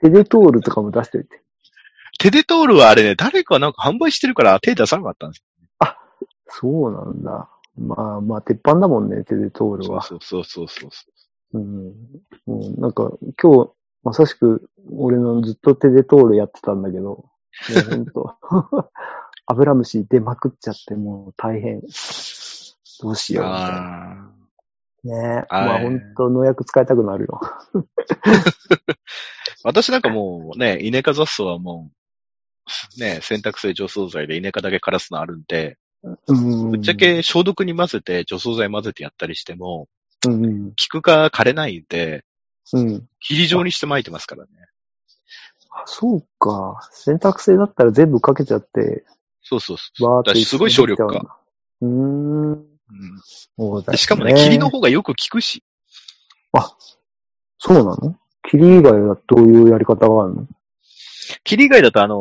[0.00, 1.42] テレトールとかも出しておいて。
[2.18, 5.44] テデトールはあれね、誰かなんか販売してるから手出さなかったんです
[6.48, 7.48] そうなんだ。
[7.76, 9.92] まあまあ、鉄板だもんね、テレトールよ。
[9.92, 10.02] は。
[10.02, 11.06] そうそうそうそうそ
[11.54, 11.94] うん。
[12.46, 13.70] もうなんか、今日、
[14.02, 17.30] まさしく、俺のずっとテレトールやってたんだけど、も
[17.70, 18.36] う ほんと、
[19.46, 21.80] アブラムシ出まくっちゃって、もう大変。
[23.00, 23.36] どうしう。
[23.36, 24.32] ようみたいな。
[24.32, 24.38] あ
[25.04, 25.46] ねえ。
[25.50, 27.40] まあほんと農薬使いたくなるよ。
[27.74, 27.84] ー
[29.64, 31.97] 私なんかもうね、イネ科雑草はもう、
[32.98, 35.78] ね、洗濯性除草剤でイネ科だけ枯らすのあるんで、
[36.26, 36.70] うん。
[36.70, 39.88] ぶっちゃけ消毒に混ぜて除草剤混ぜてやったりしても、
[40.26, 40.72] うんうん。
[40.76, 42.24] 菊が枯れないんで、
[42.72, 43.08] うん。
[43.20, 44.50] 霧状にして巻いてますからね。
[45.70, 46.88] あそうか。
[46.92, 49.04] 洗濯性だったら全部かけちゃって、
[49.42, 50.22] そうそうそう。
[50.24, 51.40] だしすごい省力化。
[51.80, 52.52] うーん。
[52.52, 52.66] うん
[53.58, 55.62] そうだよでしかもね、霧の方がよく効くし。
[57.58, 58.16] そうなの？
[58.48, 60.46] 霧以外はどういうやり方があるの？
[61.44, 62.18] 霧以外だとあのー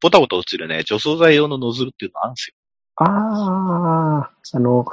[0.00, 2.54] ボタボタ落ちるね、除草剤用のノズルっていうのあるんですよ。
[2.96, 4.86] ああ、あの、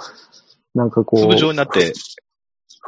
[0.76, 1.94] なんかこう、粒状になって、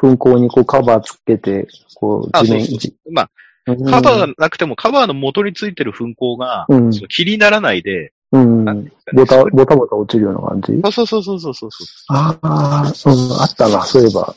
[0.01, 3.13] 噴光にこうカバーつけて、こう、あ、地面そうそうそう。
[3.13, 3.25] まあ、
[3.67, 8.65] うんカバーがなくても、カバーの元についてる噴光が、うんその霧にならないで、うん。
[8.65, 10.81] なんてボタ、ボタボタ落ちるような感じ？
[10.91, 11.87] そうそうそうそうそうそう。
[12.09, 14.35] ああ、うん、あったな、そういえば。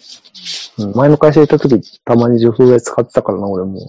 [0.78, 3.88] うん、前の会社行った時、たまに除草剤使ってたからな、俺も。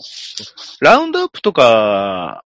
[0.82, 2.53] ラウンドアップとか、ん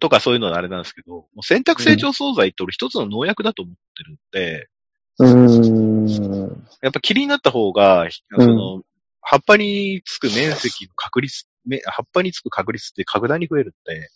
[0.00, 4.68] とかそういうのはあれなんですけど、もう選択性除草剤って俺一つの農薬だと思ってるんで、
[5.18, 6.66] うーん。
[6.82, 8.82] やっぱ霧になった方が、その、
[9.20, 14.10] 葉っぱにつく面積の確率、め葉っぱにつく確率って格段に増えるんで、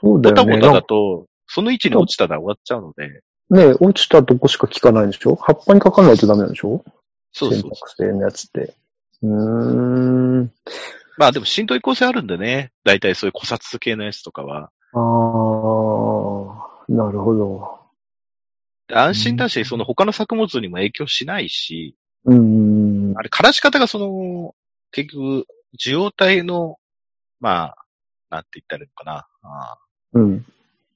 [0.00, 0.54] そうだよね。
[0.54, 5.34] ボタボタだと、その位置に落ちたら終わっちゃうので、ね落ちたとこしか効かないんでしょ？
[5.34, 6.84] 葉っぱにかかんないとダメなんでしょ？
[7.32, 8.74] そうそう選択性のやつって。
[9.22, 10.52] うーん。
[11.18, 14.70] まあでも浸透移行性あるんでね、大体そういう古刹系のやつとかは。
[14.92, 17.80] ああ、なるほど。
[18.92, 23.14] 安心だし、その他の作物にも影響しないし、うーん。
[23.16, 24.54] あれ、枯らし方がその、
[24.90, 26.76] 結局、受容体の、
[27.38, 27.76] まあ、
[28.30, 29.26] なんて言ったらいいのかな。
[29.42, 30.46] あーうん。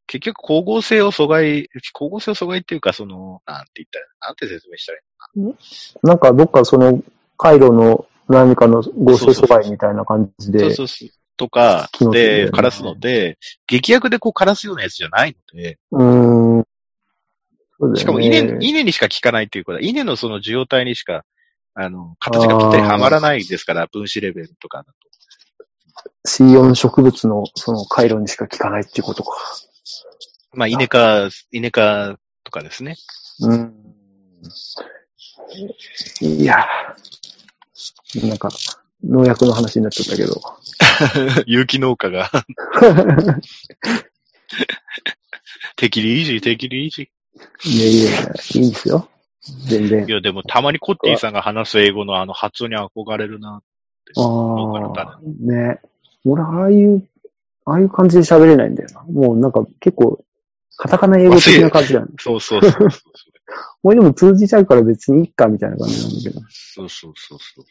[0.07, 5.15] 結局、光合成を阻害、光合成を阻害っていうか、その、なんて言ったら、なんて説明したらいい
[6.03, 7.03] なんかどっかその
[7.37, 10.75] 回路の何かの合成阻害みたいな感じのそうで。
[10.77, 11.09] そうそう。
[11.37, 16.65] とかで、枯らすので、劇薬でこう枯らすようなやつじゃないので、うーん。
[17.77, 21.25] そうだよねしかも稲、稲にしか効かないっていうことは、稲のその受容体にしか
[21.75, 24.93] あの、形がぴったりはまらないですから、分子レベルとかだと。
[26.27, 29.37] C4 植物のその回路にしか効かないっていうことか。
[30.53, 32.97] まあ、稲科、稲科とかですね。
[33.41, 33.75] うん。
[36.21, 38.51] いやーなんか、
[39.09, 40.41] 農薬の話になっちゃったけど。
[41.47, 42.31] 有機農家が、
[45.77, 47.11] 適宜イージー、適宜イージ
[47.65, 49.09] いやいやいや、いいんですよ。
[49.67, 50.09] 全然ー。
[50.09, 50.13] い。
[50.13, 53.63] や、でもたまにコッティさんが話す英語のあの発音に憧れるな。
[54.17, 55.81] ああ、ね。
[56.25, 57.07] 俺、ああいう、
[57.65, 59.03] ああいう感じで喋れないんだよな。
[59.03, 60.25] もうなんか結構、
[60.77, 62.13] カタカナ英語的な感じだよね。
[62.19, 62.89] そうそうそうそう。
[63.83, 66.41] 俺でも通じちゃうから別にいいかみたいな感じなんだけど。
[66.49, 67.65] そうそうそうそう。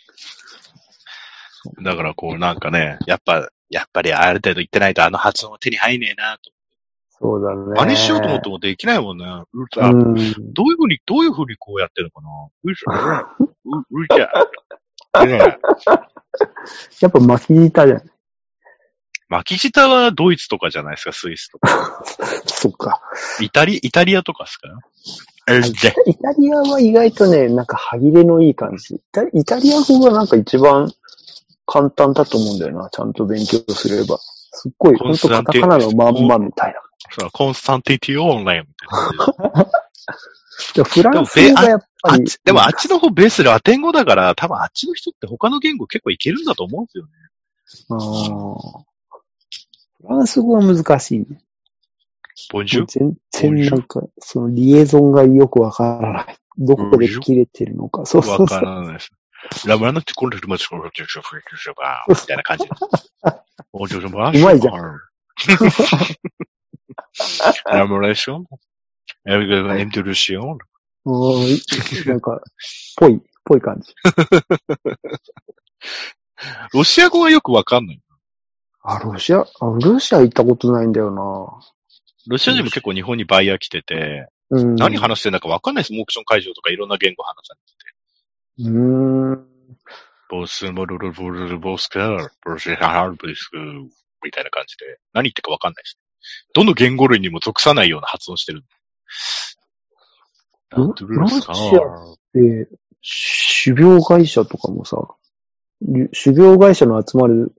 [1.84, 6.52] だからこうなんかね、やっぱ、やっぱりある程度言ってないとあの発音は手に入んねえなと。
[7.10, 7.74] そうだね。
[7.76, 9.26] 真似しようと思ってもできないもんね。
[9.26, 9.46] う。
[10.54, 12.30] どういうふうに、どういうふうにこうやってるのかな
[12.64, 15.26] うしゃ、う、うしゃ。
[15.26, 15.58] ね
[17.02, 18.02] やっぱ巻き舌じゃん。
[19.30, 22.04] 巻き舌はドイツとかじゃないですか、スイスとか。
[22.46, 23.02] そっか。
[23.40, 24.68] イタリ、イタリアとかですか？
[26.06, 28.96] イタリアは意外とね、なんか歯切れのいい感じ。
[28.96, 30.92] イタイタリア語がなんか一番
[31.74, 32.88] 簡単だと思うんだよな。
[32.92, 34.20] ちゃんと勉強すれば。
[34.20, 36.80] すっごい、ほんとカタカナのまんまみたいな。
[37.10, 39.64] そうコンスタンティティオンラインみたいな
[40.76, 40.84] で。
[40.84, 42.26] でフランス語がやっぱり。
[42.46, 47.12] でもあっちの方ベースラテン語だから、多分あっちの人って他の言語結構いけるんだと思うんですよね。
[47.90, 48.84] あー
[50.06, 51.42] フランス語は難しいね。
[52.52, 56.38] ボンジュ全然なんか、そのリエゾンがよくわからない。
[56.60, 58.06] どこで切れてるのか。
[58.06, 58.62] そうそわかうそう。
[58.62, 59.10] らないです。
[59.66, 62.66] ラムラナってコンテルマチコンテルショフェクショバーみたいな感じ。
[63.72, 65.00] お嬢様うまいじゃんん。
[67.66, 68.46] ラムレーション？
[69.26, 70.58] エルグエントルシオン
[71.06, 71.58] うん
[72.08, 72.42] なんか、
[72.98, 73.94] ぽい、 ぽい感じ。
[76.74, 78.02] ロシア語はよくわかんない。
[78.84, 79.46] あ、ロシア、あ、
[79.82, 81.10] ロシア行ったことないんだよ
[82.28, 84.60] ロシア人も結構日本にバイヤー来てて、な。
[84.62, 84.76] うん。
[84.76, 85.94] 何話してんだかわかんないです。
[85.94, 87.83] モークション会場とかいろんな言語話されてて。
[88.60, 89.48] うーん。
[90.30, 93.58] ボスモルルブルルボスカー、ボスハルブリスク、
[94.24, 95.98] みたいな感じで、何言ってるかわかんないし。
[96.54, 98.64] どの言語類にも属さないような発音してる。
[100.72, 102.68] ロドゥルスカーロシで、
[103.64, 104.98] 種苗会社とかもさ、
[105.82, 107.54] り種苗会社の集まる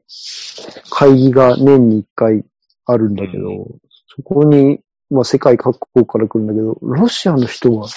[0.90, 2.44] 会議が年に一回
[2.87, 3.80] あるんだけど、う
[4.16, 4.80] そこに、
[5.11, 7.88] まあ世界各国から来るんだけど、ロシアの人は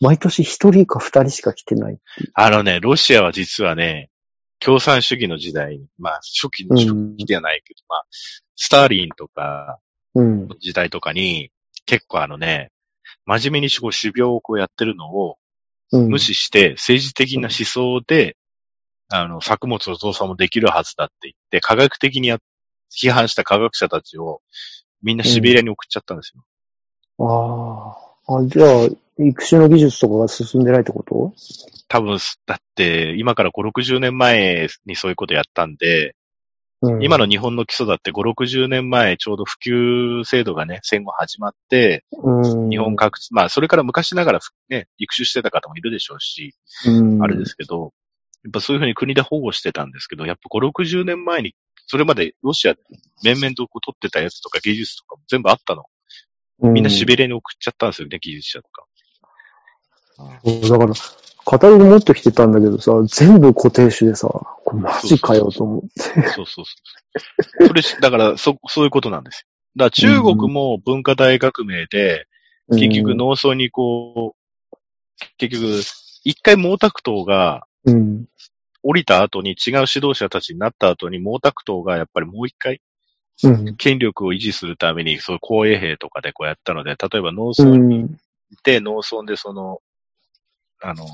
[0.00, 1.98] 毎年一人か二人しか来てない。
[2.34, 4.10] あのね、ロシアは実はね、
[4.58, 8.06] 共産主義の時代に、まあ、初期の初期ではないけど、まあ、
[8.56, 9.78] スターリンとか
[10.60, 11.50] 時代とかに、
[11.84, 12.70] 結構あのね、
[13.26, 15.36] 真面目にこう種苗をこうやってるのを
[15.92, 16.08] うん。
[16.08, 18.36] 無視して、政治的な思想で、
[19.08, 22.38] あの、作物の増産もできるはずだって言って、科学的にや
[22.90, 24.42] 批判した科学者たちを、
[25.02, 26.44] みんなシベリアに送っちゃったんですよ。
[27.24, 28.05] ああ。
[28.28, 31.32] あ、じゃあ、育種の技術とかが進んでないってこと？
[31.88, 36.14] 多分、だって、今から5、60年前にそういうことやったんで、
[36.82, 37.02] うん。
[37.02, 46.54] 今の日本の基礎だって5、60年前ちょうど普及制度がね、戦後始まって、うん、日本各地、まあそれから昔ながらね、育種してた方もいるでしょうし、
[46.86, 47.94] うん、あれですけど、
[48.44, 51.54] やっぱそういうふうに国で保護してたんですけど、やっぱ5、60年前に、
[51.86, 52.80] それまでロシアで
[53.24, 55.84] 面々とこう取ってたやつとか技術とかも全部あったの。
[56.60, 58.84] みんなシベリアに送っちゃったんですよね、技術者とか。
[60.44, 60.94] うんだから、
[61.44, 66.00] カタログ持ってきてたんだけどさ、全部固定種でさ、これマジかよと思って。
[66.30, 67.66] そうそうそう。
[67.68, 69.46] それし、だから、そ、そういうことなんですよ。
[69.76, 72.26] だから中国も文化大革命で、
[72.70, 74.34] 結局農村にこ
[74.72, 74.76] う、
[75.36, 75.82] 結局、
[76.24, 78.24] 一回毛沢東がうん。
[78.82, 82.80] 降りた後に違う指導者たちになった後に毛沢東がやっぱりもう一回うん。
[83.76, 88.06] 権力を維持するために、そう公衛兵とかでこうやったので、例えば農う村にん。
[88.50, 89.80] いて、農村でその、
[90.82, 91.04] あの、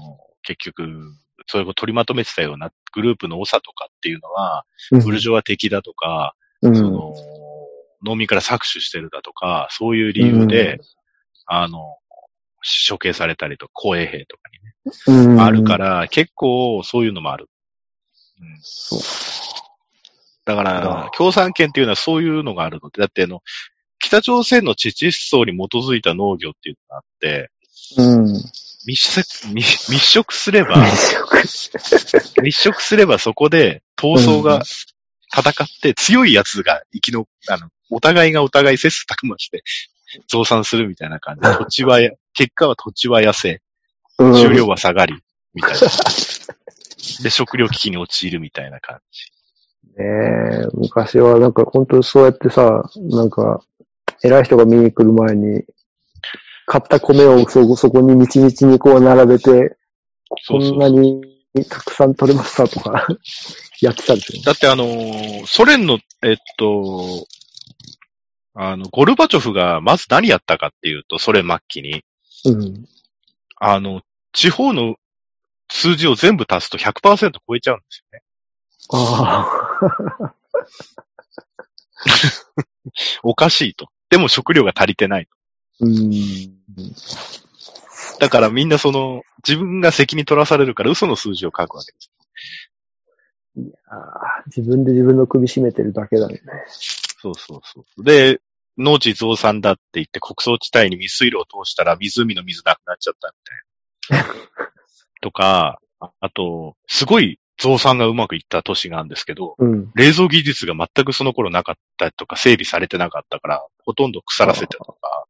[0.42, 0.88] 結局、
[1.46, 6.76] それを取りまとめてたようなグループの長とかっていうのは、ブルジョワ的だとか、うん。
[6.76, 7.14] その、
[8.04, 10.80] 農民から搾取してるだとか、そういう理由で、
[11.46, 11.98] あの、
[12.88, 14.42] 処刑されたりとか、公衛兵とか
[15.06, 17.48] にね、うん、あるから、結構そういうのもある。
[18.40, 19.00] うん、そう。
[20.44, 23.42] だかあら、共産権っていうのはそういうのがあるので、だってあの、
[23.98, 27.50] 北朝鮮の地地思想に基づいた農業っていうのがあって、
[27.96, 28.42] うん。
[28.84, 30.76] 密食、密密食すれば、
[32.42, 34.62] 密食すればそこで闘争が
[35.32, 39.62] 戦って強いやつが生きの、あの、お互いがお互い切磋琢磨して
[40.28, 43.62] 増産するみたいな感じで、土地はや、結果は土地は痩せ、うん
[44.34, 45.14] 重量は下がり、
[45.54, 45.78] みたいな。
[47.22, 49.32] で、食料危機に陥るみたいな感じ。
[49.96, 53.62] ねえ、昔はなんか本当にそうやってさ、なんか、
[54.22, 55.64] 偉い人が見に来る前に、
[56.66, 59.76] 買った米をそそこに道々にこう並べて、
[60.48, 61.20] こんなに
[61.68, 63.06] たくさん取れましたとか、
[63.82, 64.42] やってたんですよ。
[64.44, 67.26] だってあのーソ連の、えっと、
[68.54, 72.04] あの、ゴルバチョフがまず何やったかっていうと、ソ連末期に、
[72.44, 72.84] うん。
[73.56, 74.96] あの、地方の
[75.70, 78.22] 数字を全部足すと100%超えちゃうんですよね。
[78.92, 79.46] あ
[80.20, 80.34] あ。
[83.22, 83.88] おかしいと。
[84.10, 85.28] でも食料が足りてない。
[85.80, 86.62] うん。
[88.20, 92.10] だからみんなその、自分が責任取らされるから嘘の数字を書くわけです。
[93.86, 96.40] ああ自分で自分の首絞めてるだけだね。
[97.20, 98.04] そうそうそう。
[98.04, 98.40] で、
[98.78, 103.34] 農地増産だって言って国葬地帯に水水路を通したら湖の水なくなっちゃった
[104.08, 104.34] みたいな。
[105.20, 109.92] とか、ああと、すごい増産がうまくいった都市があるんですけど、うん。
[109.94, 115.26] 冷蔵技術が全くその頃なかったとか、整備されてなかったから、ほとんど腐らせてとか。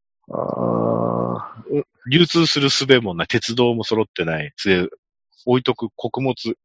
[2.11, 4.89] 流通する術もない、鉄道も揃ってない、で
[5.45, 6.57] 置いとく穀物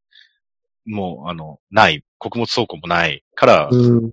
[0.86, 4.11] も、あの、ない、穀物倉庫もないから、うん。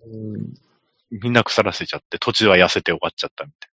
[1.11, 3.71] みんな腐らせちゃって、土地は痩せて終わっちゃったみたい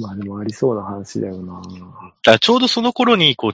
[0.00, 1.54] まあでもありそうな話だよな。
[1.54, 2.14] な。
[2.24, 3.52] だちょうどその頃に、こう、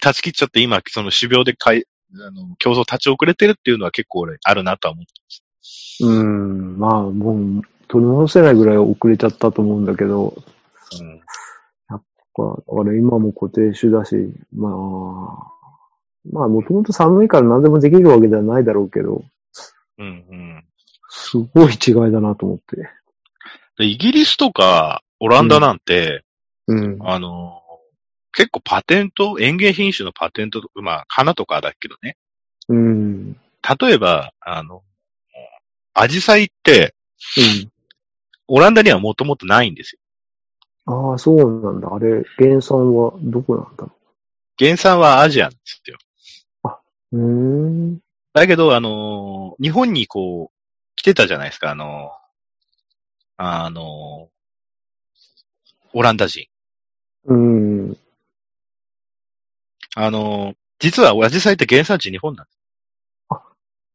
[0.00, 1.84] 断ち切っちゃって、今、その種苗でかい、
[2.14, 5.12] あの、競争立ち遅れてるっていうのは結構俺、あるなとは思って
[6.00, 6.78] うん。
[6.78, 10.42] まあもう、取り戻せないぐらい遅れちゃったと思うんだけど、ま
[10.96, 11.02] す。
[11.02, 11.18] うん。
[11.18, 14.14] だから今も固定種だし、
[14.54, 14.72] まあ、
[16.32, 19.24] まあもともと寒いから何でもできるわけではないだろうけど、
[19.98, 20.64] うん、うん。
[21.08, 22.90] すごい違いだなと思って。
[23.78, 26.24] で、イギリスとか、オランダなんて、
[26.66, 26.98] うん。
[27.00, 27.62] あの、
[28.36, 32.18] 結構パテント、園芸品種のパテントとか、まあ、花とかだけどね。
[32.68, 33.32] うん。
[33.32, 34.82] 例えば、あの、
[35.94, 36.94] アジサイって、
[37.38, 37.72] うん。
[38.48, 40.00] オランダにはもともとないんですよ。
[40.84, 41.88] ああ、そうなんだ。
[41.92, 43.92] あれ、原産はどこなんだろ
[44.58, 45.96] 原産はアジアなんですよ。
[47.12, 47.18] う。
[47.18, 47.98] うーん。
[48.34, 50.56] だけど、あの、日本にこう、
[50.94, 52.10] 来てたじゃないですか、あの、
[53.38, 54.28] あの、
[55.94, 56.48] オランダ人。
[57.24, 57.96] うん。
[59.98, 62.52] あの、実はアジサイって原産地日本なんで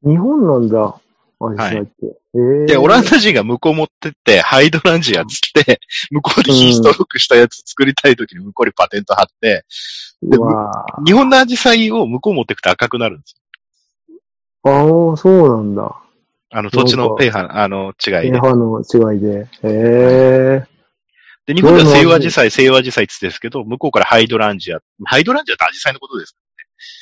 [0.03, 0.99] 日本なんだ。
[1.39, 1.91] アジサイって。
[2.03, 2.73] ええす。
[2.73, 5.79] で、オランダ人が向こう持ってって、ハイドランジアっつって、
[6.09, 9.63] 向こうで品種登録したやつ作りたい時に向こうにパテント貼って、
[10.23, 10.37] で
[11.05, 13.35] 日本のアジサイを向こう持ってくと赤くなるんです
[14.63, 14.71] よ。
[14.73, 16.01] ああ、そうなんだ。
[16.49, 18.31] あの、土地のペーハー、あの、違いで。
[18.31, 19.29] ペハの違いで。
[19.39, 20.70] へえ。
[21.45, 24.79] で、日本では西洋アジサイ、西洋アジサイって言ってんですけど、向こうからハイドランジア。
[25.05, 26.35] ハイドランジアってアジサイのことです。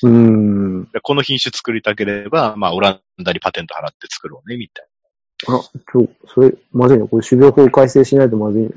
[0.04, 0.84] うん。
[0.92, 4.88] でこの品種作りたければ、まあ、オランダにパテント払って作ろうね、みたい
[5.48, 5.62] あ、
[5.92, 7.08] ちょ、それ、まずいね。
[7.08, 8.70] これ、種苗法改正しないとまずいね。
[8.70, 8.76] な。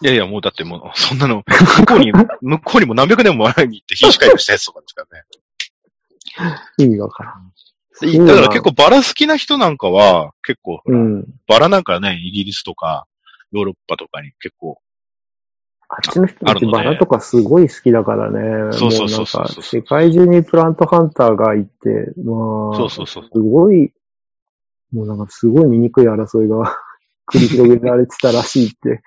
[0.00, 5.24] いやいや、もうだってもう、そんなの、向こうに、 向こうにも何百年も前に行って品種改良したやつとかですからね。
[6.78, 7.52] 意味わからん。
[8.00, 11.24] でだから結構バラ好きな人なんかは、結構、うん。
[11.46, 13.06] バラなんかね、イギリスとか、
[13.50, 14.80] ヨーロッパとかに結構、
[15.88, 18.72] あっちの人たちバラとかすごい好きだからね。
[18.72, 23.24] そうそうそうそうもうなんか、世界中にプラントハンターがいて、まあ、そうそうそう。
[23.32, 23.92] すごい、
[24.92, 26.76] もうなんかすごい醜い争いが
[27.32, 29.02] 繰り広げられてたらしいって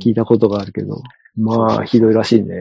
[0.00, 2.54] 聞いたことがあるけど、そうそうまあ、そうひどいらしいね。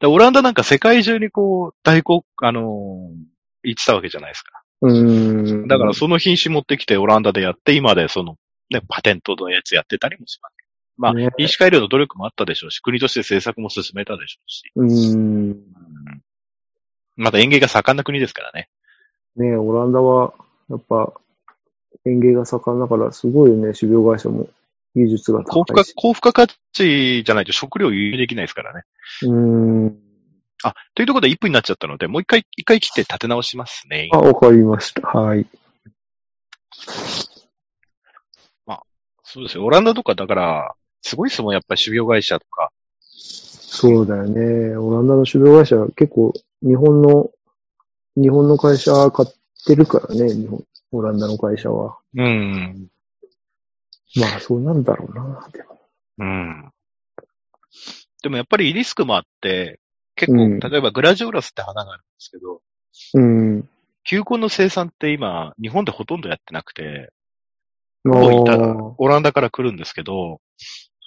[0.00, 3.30] でオランダなんか世界中にこう、大国、あのー
[3.62, 4.62] 行ってたわけじゃないですか。
[4.80, 5.68] うーん。
[5.68, 8.36] だからその品種持ってきてオランダでやって、今でその、
[8.70, 10.54] ね、パテントのやつやってたりもします。
[11.00, 14.62] まあ、ね品種改良の努力もあったでしょうし、国として政策も進めたでしょうし。
[14.76, 15.50] うーん。
[15.50, 15.60] うん
[17.16, 18.70] また園芸が盛んな国ですからね。
[19.36, 20.32] ねえ、オランダは、
[20.70, 21.12] やっぱ、
[22.06, 24.48] 園芸が盛んだから、すごいよね、種苗会社も。
[24.94, 28.84] 技術が高いし。、高付加価値じゃないと食料輸入できないですからね。
[29.22, 29.98] うーん。
[30.62, 34.18] あ、というところで1分になっちゃったので、もう一回、一回切って立て直しますねあ、。
[34.18, 35.06] わかりました。
[35.06, 35.46] はい。
[39.32, 39.64] そうですよ。
[39.64, 42.70] オランダとかだから、すごいですもん、やっぱり種苗会社とか。
[43.00, 44.76] そうだよね。
[44.76, 46.32] オランダの種苗会社、結構、
[46.62, 47.30] 日本の、
[48.16, 49.28] 日本の会社買っ
[49.66, 51.98] てるからね、日本、オランダの会社は。
[52.14, 52.88] うん。
[54.16, 55.80] まあ、そうなんだろうな、でも。
[56.18, 56.72] うん。
[58.22, 59.80] でもやっぱりリスクもあって、
[60.16, 62.60] 結構、うん例えばグラジオラスって花があるんですけど、
[63.14, 63.68] うん。
[64.04, 67.10] 球根の生産って今、日本でほとんどやってなくて、
[68.04, 70.40] あもういたーオランダから来るんですけど、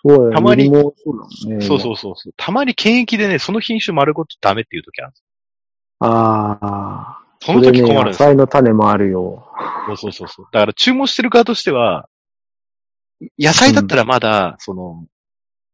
[0.05, 0.33] そう。
[0.33, 1.61] たまにそうね。
[1.61, 2.33] そうそうそうそう。
[2.35, 5.23] たまに検疫でね、その品種丸ごとダメっていう時あるんです
[5.99, 7.19] ああ。
[7.39, 8.29] その時困るん野ですよ。
[8.29, 9.47] 菜の種もあるよ。
[9.87, 10.45] そうそうそうそう。
[10.51, 12.07] だから注文してる側としては、
[13.39, 15.05] 野菜だったらまだ、その、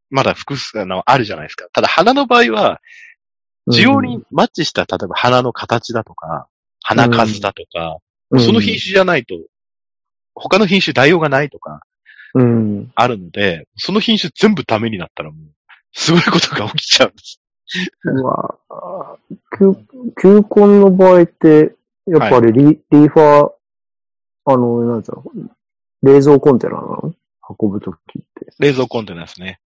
[0.09, 1.67] まだ複数、あの、あるじゃないですか。
[1.71, 2.81] ただ花の場合は、
[3.71, 6.47] 需要にマッチした、例えば花の形だとか、
[6.81, 7.97] 花数だとか、
[8.31, 9.35] うん、その品種じゃないと、
[10.33, 11.81] 他の品種代用がないとか、
[12.35, 12.91] うん。
[12.95, 15.39] あるので、その品種全部ダメになったらもう、
[15.93, 17.41] すごいことが起きちゃうんです。
[18.03, 19.15] うわあ
[19.57, 19.75] 球
[20.19, 21.75] 球根の場合って、
[22.07, 23.51] やっぱりリ,、リーファー、
[24.45, 25.23] あの、なんつうの、
[26.01, 27.13] 冷蔵コンテナなの？
[27.59, 28.51] 運ぶときって。
[28.59, 29.59] 冷蔵コンテナですね。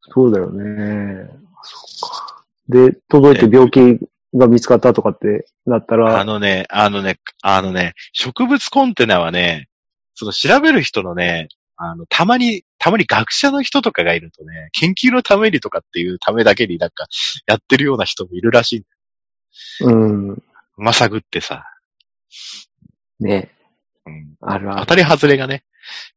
[0.00, 1.30] そうだよね。
[1.62, 2.44] そっか。
[2.68, 4.00] で、届いて病気
[4.34, 9.68] が見つかったとかってなったあら、のね、あのね、あのね、植物コンテナはね、
[10.14, 17.06] その調べる人のね、あの、たまに、たまに学者の人とかがいるとね、研究のためにとかっていうためだけになんか、
[17.46, 18.84] やってるような人もいるらし
[19.80, 19.84] い。
[19.84, 20.42] うん。
[20.76, 21.64] まさぐってさ、
[23.20, 23.50] ね、
[24.06, 24.80] うん、あるある。
[24.80, 25.64] 当たり外れがね、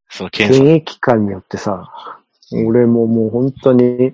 [0.10, 0.64] その検査。
[0.64, 1.92] 検疫官によってさ、
[2.52, 4.14] 俺ももう本当に、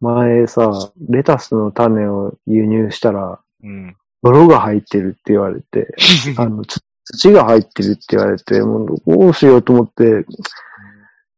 [0.00, 3.96] 前さ、レタスの種を輸入したら、うん。
[4.22, 5.88] 泥が入ってるって言われて、
[6.38, 10.24] あの、つ土が入ってるって言われて、もうどうしようと思って、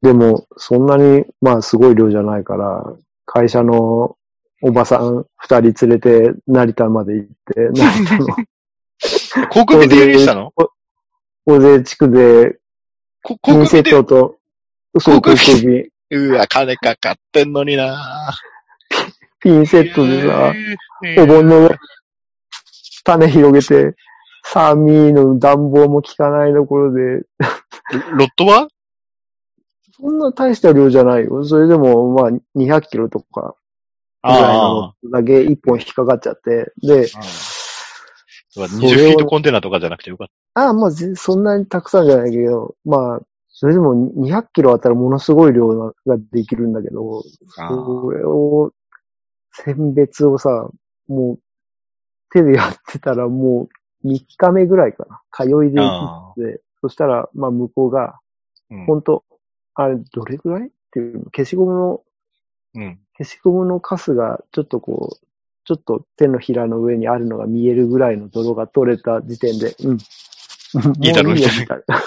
[0.03, 2.85] でも、そんなに、まあ、すごい量じゃないから、
[3.25, 4.17] 会社の
[4.63, 8.27] おばさん二人連れて成田まで行って、成田の。
[9.51, 10.53] 航空便で輸入したの？
[11.47, 12.59] 大勢地区で、
[13.23, 14.39] こピンセットと、
[14.99, 18.33] そう、航空航空便、うわ、金かかってんのにな。
[19.41, 20.53] ピンセットでさ、
[21.05, 21.23] えー。
[21.23, 21.71] お盆の
[23.05, 23.97] 種広げて、
[24.47, 27.25] サーミーの暖房も効かないところで、
[28.13, 28.69] ロットは？
[29.97, 31.45] そんな大した量じゃないよ。
[31.45, 33.57] それでも、まあ、200キロとか、
[34.23, 37.23] ぐらいのあだけ一本引っかかっちゃって、で、あ。
[38.51, 47.23] そ20れをフィートコンテナとかじゃなくてよかっああ、まあ、ぜそんなにたくさんじゃないけど、まあ、それでも200キロあったらものすごい量ができるんだけど、
[47.57, 47.69] た。
[47.69, 48.73] それを、
[49.53, 50.69] 選別をさ、
[51.09, 51.39] もう、
[52.31, 53.69] 手でやってたらもう
[54.05, 55.21] 3日目ぐらいかな。
[55.33, 58.19] 通いで行って、そしたら、まあ向こうが、
[58.71, 59.25] うんほんと、
[59.75, 60.69] あれ、どれぐらい？
[60.69, 62.03] っていうの消しゴムの、
[62.75, 62.99] うん。
[63.19, 65.27] 消しゴムのカスが、ちょっとこう、
[65.65, 69.99] ちょっと手のひらの上にあるのが見えるぐらいの泥が取れた時点で、うん。
[71.05, 72.03] いいだろもういいよみみたいな。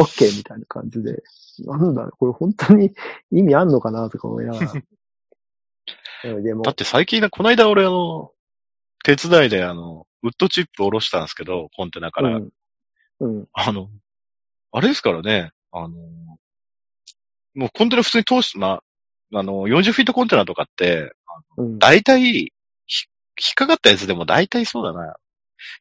[0.00, 1.22] オッケーみたいな感じで。
[1.64, 2.92] なんだ、これ本当に
[3.30, 4.72] 意味あんのかなとか思いながら。
[6.32, 8.32] うんでもだ、って最近な、この間俺あの、
[9.04, 12.36] 手伝いであの、ウッドチップ下ろしたんですけど、コンテナから。
[12.36, 12.50] うん。
[13.20, 13.48] うん。
[13.52, 13.90] あの、
[14.72, 15.88] あれですからね、あの、
[17.54, 18.82] もうコンテナ普通に通し、ま
[19.32, 21.12] あ、あの、40フィートコンテナとかって、
[21.58, 21.78] うん。
[21.78, 22.52] 大体、
[22.86, 23.06] ひ
[23.38, 25.16] 引っかかったやつでも大体そうだな。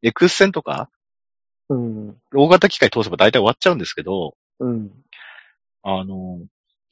[0.01, 0.89] エクス線とか、
[1.69, 2.17] うん。
[2.35, 4.91] 大型機械通せば大体終わっちゃうんですけど、うん。
[5.83, 6.39] あの、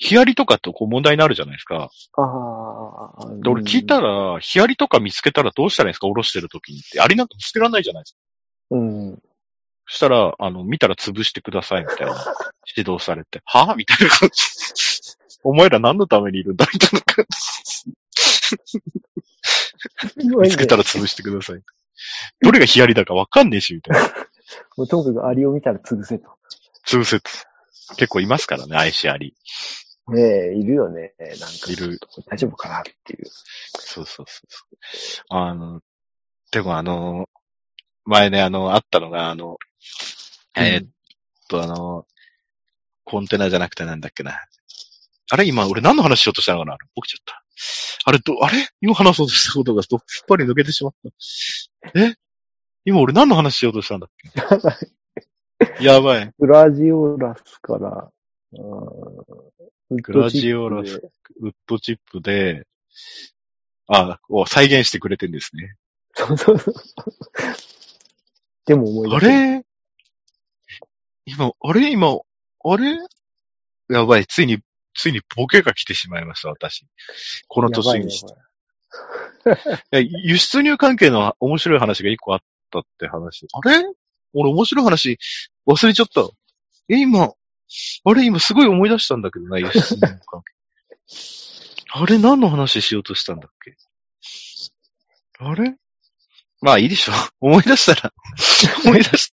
[0.02, 1.92] ヒアリとかとこう問題になるじゃないですか。
[2.18, 2.22] あ
[3.24, 3.36] あ。
[3.36, 7.00] で、俺聞いたら、ヒアリとか見つけたらどうしたらいいんですか下ろしてる時にって。
[7.00, 8.20] アリなんか見つけられないじゃないですか。
[8.72, 9.20] うん。
[9.86, 12.16] そしたら、あの、見たら潰してくださいみたいな
[12.76, 13.76] 指導されて、はぁ？
[13.76, 14.44] みたいな感じ。
[15.44, 17.94] お前ら何のためにいるんだみたいな感じ。
[20.40, 21.62] 見つけたら潰してください。
[22.42, 24.10] どれがヒアリだかわかんねえし、みたいな。
[24.78, 26.30] もうとにかくアリを見たら潰せと。
[26.88, 27.30] 潰せと。
[27.98, 29.36] 結構いますからね、愛しアリ。
[30.10, 30.22] ね
[30.52, 31.14] え、いるよね。
[31.20, 31.72] なんか。
[31.72, 32.00] いる。
[32.28, 33.26] 大丈夫かなっていう。
[33.78, 34.66] そうそうそうそ
[35.22, 35.26] う。
[35.30, 35.82] あの、
[36.52, 37.30] でもあの、
[38.06, 39.58] 前ね、あの、あったのが、あの、
[40.56, 40.90] えーっ
[41.48, 42.06] と、あの、
[43.04, 44.40] コンテナじゃなくてなんだっけな。
[45.30, 47.44] あれ今、俺何の話しようとしたのかな起きちゃった。
[48.06, 48.68] あれ、ど、あれ？
[48.82, 50.94] 今話そうとしたことがどっぱり抜けてしまっ
[51.94, 52.00] た。
[52.00, 52.16] え？
[52.84, 54.10] 今俺何の話しようとしたんだっ
[55.78, 55.86] け？
[55.86, 56.34] やばい。
[56.40, 58.12] グラジオラスから、
[58.54, 59.51] うん
[59.98, 61.02] グラジオラス。
[61.42, 62.66] ウッドチップで、
[63.88, 65.76] あ、を再現してくれてんですね。
[66.14, 66.76] そうそうそう。
[68.66, 69.66] でも思い出あれ？
[71.26, 71.92] 今、あれ？
[71.92, 72.18] 今、
[72.64, 72.98] あれ？
[73.90, 74.60] やばい、ついに、
[74.94, 76.86] ついにボケが来てしまいました、私。
[77.50, 78.34] この年にして。
[79.92, 82.40] ね輸出入関係の面白い話が一個あっ
[82.72, 83.48] たって話。
[83.52, 83.84] あれ？
[84.34, 85.20] 俺面白い話
[85.68, 86.22] 忘れちゃった。
[86.88, 87.34] え、今、
[88.04, 90.54] あれ今すごい思い出したんだけどな、輸出入関係。
[91.94, 93.76] あれ何の話しようとしたんだっけ？
[95.40, 95.76] あれ？
[96.62, 97.14] まあいいでしょ。
[97.42, 98.14] 思い出したら。
[98.86, 99.32] 思い出し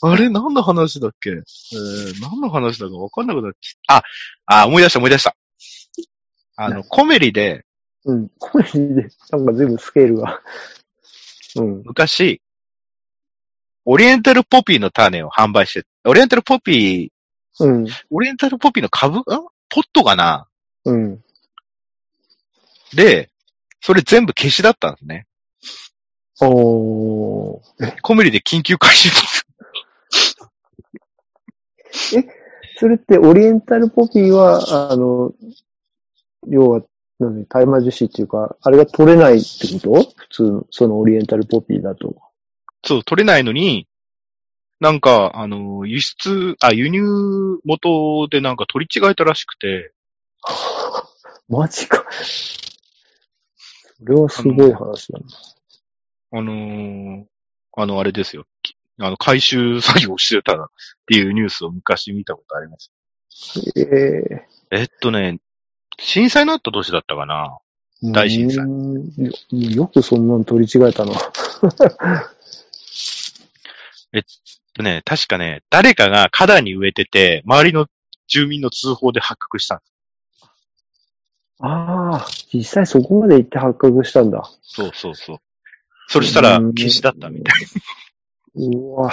[0.00, 0.08] た。
[0.08, 1.30] あれ何の話だっけ？
[1.30, 4.02] えー、何の話だか分かんなくなっちゃっ
[4.46, 4.56] た。
[4.56, 5.36] あ、あ、思い出した思い出した。
[6.56, 7.64] あの、何コメリで、
[8.04, 8.28] うん。
[8.38, 10.40] これで、なんか随分スケールが。
[11.56, 11.82] うん。
[11.84, 12.40] 昔、
[13.84, 17.21] オリエンタルポピーの種を販売して、オリエンタルポピー、
[17.60, 17.86] うん。
[18.10, 19.22] オリエンタルポピーの株、ん？
[19.24, 20.46] ポットかな？
[20.84, 21.22] うん。
[22.94, 23.30] で、
[23.80, 25.26] それ全部消しだったんですね。
[26.40, 27.60] おー。
[28.02, 29.10] コメリで緊急回収。
[32.78, 35.32] それってオリエンタルポピーは、あの、
[36.48, 36.82] 要は、
[37.20, 40.12] 何、大麻樹脂っていうか、あれが取れないってこと？
[40.16, 42.16] 普通の、そのオリエンタルポピーだと。
[42.84, 43.86] そう、取れないのに、
[44.82, 49.92] なんか、あの、輸出、あ、輸入元でなんか取り違えたらしくて、
[51.48, 52.04] マジか。
[52.10, 55.26] それはすごい話だな。
[56.32, 57.24] あのー
[57.76, 58.44] あの、あれですよ。
[58.64, 60.66] きあの、回収作業をしてたっ
[61.06, 62.90] ていうニュースを昔見たことあります。
[63.76, 65.38] ええっとね、
[66.00, 67.56] 震災のあった年だったかな？
[68.02, 71.12] え大震災よよくそんなの取り違えたな。
[74.74, 77.86] とね、確かね、誰かが花壇に植えてて、周りの
[78.26, 79.92] 住民の通報で発覚したんです。
[81.60, 84.50] ああ、実際そこまで行って発覚したんだ。
[84.62, 85.38] そうそうそう。
[86.08, 87.66] それしたら、うん消しだったみたい。
[88.56, 89.12] うわ。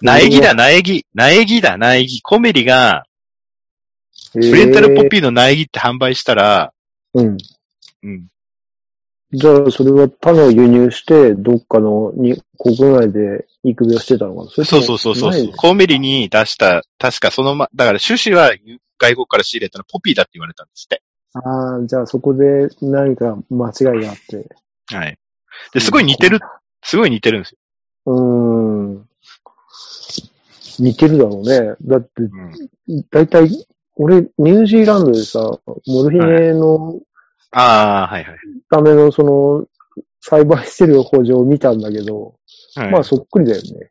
[0.00, 1.06] 苗木だ、苗木。
[1.14, 2.22] 苗木だ、苗木。
[2.22, 3.04] コメリが、
[4.34, 6.72] オオリエンタルポピーの苗木って販売したら、
[7.14, 7.36] うん。
[8.02, 8.26] うん。
[9.30, 14.50] じゃあ、それは種を輸入して、どっかのに国内で育苗してたのかな？
[14.50, 15.52] そうそうそうそうそう。
[15.54, 18.52] コメリに出した、確かそのま、だから種子は
[18.98, 21.02] 外国から仕入れたのポピーだって言われたんですって。
[21.34, 24.48] ああ、じゃあそこで何か間違いがあって。
[24.94, 25.18] はい。
[25.74, 26.40] で、すごい似てる、
[26.82, 27.58] すごい似てるんですよ。
[28.06, 29.08] うーん。
[30.78, 31.74] 似てるだろうね。
[31.82, 33.04] だって、うん。
[33.10, 33.66] だいたい、
[33.96, 37.00] 俺、ニュージーランドでさ、モルヒネの
[37.52, 38.36] ああ、はいはい。
[38.70, 39.66] ためのその、
[40.20, 42.34] 栽培してる補助を見たんだけど、
[42.74, 43.90] はい、まあそっくりだよね。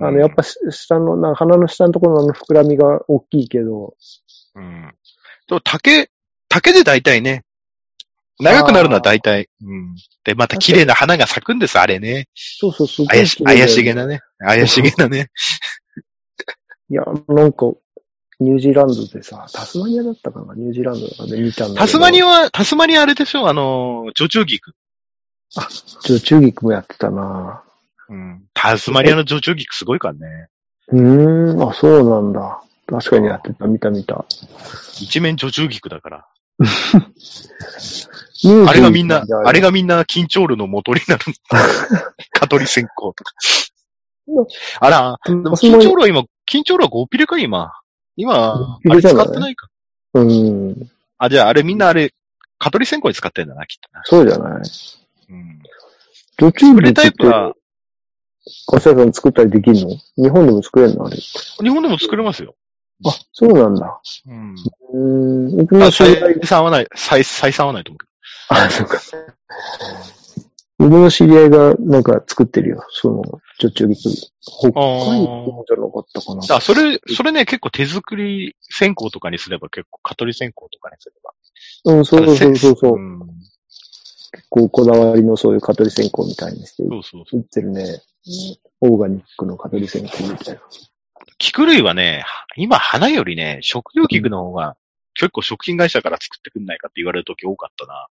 [0.00, 3.94] あの、やっぱし下の、な鼻の下のところのあの膨らみが大きいけど、
[4.54, 4.94] うん。
[5.46, 6.10] と、竹、
[6.48, 7.44] 竹で大体ね、
[8.40, 9.96] 長くなるのは大体、うん。
[10.24, 12.28] で、また綺麗な花が咲くんです、あれね。
[12.34, 14.20] そうそう、すごい怪し怪しげなね。
[14.38, 15.30] 怪しげなね。
[16.90, 17.72] いや、なんか、
[18.40, 21.80] ニュージーランドでさ、タスマニアだったかなニュージーランドとかで見たんだけど。
[21.80, 23.48] タスマニアは、タスマニアあれでしょ？
[23.48, 24.72] あの、女中菊。
[25.50, 27.64] ちょっと中菊もやってたな
[28.08, 28.44] うん。
[28.54, 30.48] タスマニアの女中菊すごいからね。
[30.88, 32.62] うーん、あ、そうなんだ。
[32.86, 34.24] 確かにやってた、見た見た。
[35.00, 36.26] 一面女中菊だから。
[38.66, 41.24] あれがみんなあれがみんな緊張ルの元になる。
[42.32, 43.34] 蚊取り線香とか。
[44.80, 47.72] あら、ででも緊張ルは今、緊張ルは5ピレか今。
[48.20, 49.68] 今、あれ使ってないか。
[50.14, 50.90] うん。
[51.18, 52.12] あ、じゃああれみんなあれ、
[52.58, 54.02] 蚊取り線香に使ってんだな、きっとな。
[54.04, 54.62] そうじゃない。
[55.30, 55.62] うん。
[56.40, 57.54] 女中スプレー菊って、タイプは、
[58.66, 59.96] カセさん作ったりできるの？
[60.16, 61.16] 日本でも作れるのあれ。
[61.16, 62.56] 日本でも作れますよ。
[63.06, 64.00] あ、そうなんだ。
[64.26, 64.54] うん。
[64.54, 65.66] うーん。
[65.90, 68.06] 採算はない、採採算はないと思うけ
[68.48, 68.98] あ、そうか。
[70.78, 72.84] 僕の知り合いがなんか作ってるよ。
[72.90, 73.22] その、
[73.58, 74.10] 女中菊。
[74.40, 76.46] 北海道じゃなかったかな。
[76.46, 76.54] ど。
[76.54, 81.96] あ、それ、それね、結構手作り線香とかにすれば結構、蚊取り線香とかにすれば。
[81.96, 82.98] うん、そうそうそうそうそう。
[82.98, 83.18] ん。
[84.32, 87.40] 結構こだわりのそういう蚊取り線香みたいにしてそうそうそう。
[87.40, 88.00] 売ってるね。
[88.80, 90.60] オーガニックの蚊取り線香みたいな。
[91.38, 92.24] 菊類はね、
[92.56, 94.76] 今花よりね、食用菊の方が、
[95.14, 98.06] 結構食品会社から作ってくんないかって言われる時多かったな。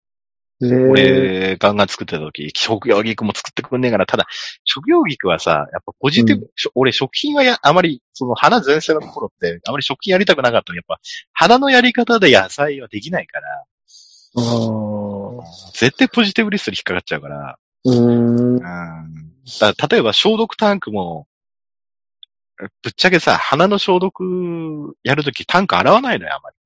[0.62, 4.26] 俺、ガンガン作ってた時、食用菊も作ってくんねえから、ただ、
[4.64, 11.00] 食用菊はさ、やっぱポジティブ、しょ俺食品はや、あまり、その花前線のところって、あまり食品やりたくなかったのやっぱ、
[11.32, 13.64] 花のやり方で野菜はできないから。
[15.74, 18.56] 絶対ポジティブリストに引っかかっちゃうから、うーん。
[18.56, 18.60] うん。
[18.60, 21.26] だ例えば消毒タンクも、
[22.82, 26.56] ぶっちゃけさ、鼻の消毒やるときタンク洗わないのよ、あまり。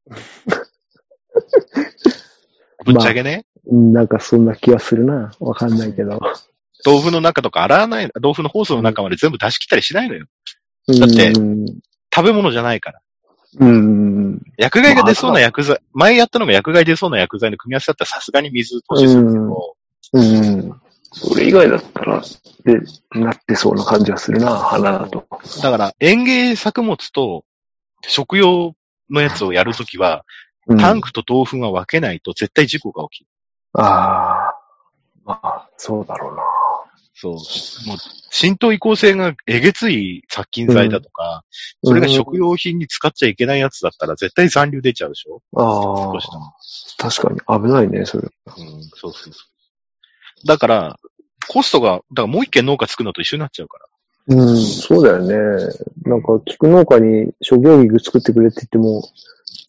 [2.84, 3.46] ぶっちゃけね。
[3.66, 5.32] なんかそんな気がするな。
[5.40, 6.20] わかんないけど。
[6.84, 10.26] 豆腐の中とか洗わない、豆腐のホースの中まで全部出し切ったりしないのよ。
[10.88, 11.66] だってうん。
[12.14, 13.00] 食べ物じゃないから。
[13.58, 14.40] うん。
[14.56, 19.76] 薬害が出そうな薬剤、前やったのが薬害出そうな薬剤の組み合わせだったらさすがに水投資するけど、
[20.12, 20.80] うん。
[21.12, 22.22] それ以外だったら、
[22.64, 22.80] で、
[23.18, 25.26] なってそうな感じはするな、花だと。
[25.62, 27.44] だから園芸作物と
[28.06, 28.74] 食用
[29.10, 33.30] のやつをやるときは、うんタンクと豆腐は分けないと絶対事故が起きる。
[33.80, 34.54] ああ。
[35.24, 36.42] まあ、そうだろうな。
[37.14, 37.32] そう。
[37.32, 37.42] もう、
[38.30, 41.44] 浸透移行性がえげつい殺菌剤だとか、
[41.82, 45.42] それが食用品に使っちゃいけないやつだったら絶対残留出ちゃうでしょ？
[45.56, 46.12] ああ。
[46.12, 46.52] 少しでも。
[46.98, 48.28] 確かに危ないね、それ。
[48.46, 50.46] うん、そうそうそう。
[50.46, 51.00] だから、
[51.48, 53.86] コストが、だからもう一軒農家作るのと一緒になっちゃうから。
[54.28, 55.34] うん、そうだよね。
[56.04, 59.08] なんか、菊農家に諸行菊作ってくれって言っても、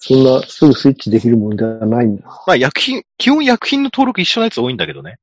[0.08, 2.26] そんなすぐスイッチできるもんじゃないんだ。
[2.48, 5.18] まあ薬品、基本薬品の登録一緒のやつ多いんだけどね。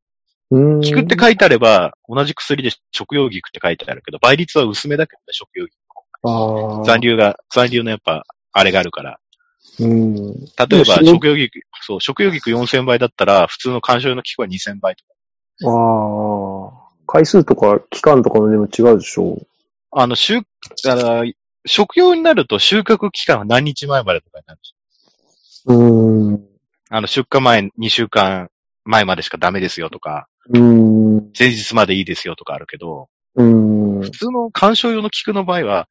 [0.51, 0.81] うん。
[0.83, 5.75] 菊って書いてあれば、同じ薬で食用菊って書いてあるけど、倍率は薄めだけどね、食用菊。
[6.23, 6.85] ああ。
[6.85, 9.19] 残留が、残留のやっぱ、あれがあるから。
[9.81, 10.17] うん。
[10.25, 15.71] 例えば、食用菊、そう、食用菊4000倍だったら、普通の観賞用の菊は2000倍とか。
[15.71, 16.85] ああ。
[17.07, 19.39] 回数とか期間とかもでも違うでしょ
[19.91, 20.41] あの、収、
[20.85, 21.25] だから、
[21.67, 24.75] 食用になると収穫期間は何日前までとかになるし。
[25.67, 26.47] うん。
[26.91, 28.51] あの、出荷前2週間
[28.85, 31.31] 前までしかダメですよとか、うん。
[31.39, 34.01] 前日までいいですよとかあるけど、うん。
[34.03, 35.89] 普通の観賞用の菊の場合は、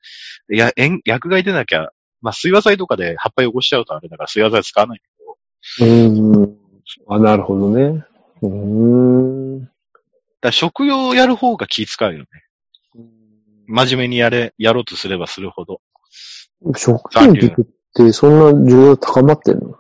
[0.52, 1.90] いや、塩薬害出なきゃ、
[2.22, 5.06] まあ、水和剤とかで葉っぱ汚しちゃうとあれだから水和剤使わないけ
[5.82, 6.58] ど、うん。
[7.10, 8.06] あ、なるほどね。
[8.42, 9.70] うん。
[10.42, 12.28] だ食用やる方が気使うよね。
[13.68, 15.82] 真面目にやれ、やろうとすればするほど。
[16.76, 19.78] 食品菊ってそんな需要高まってんの？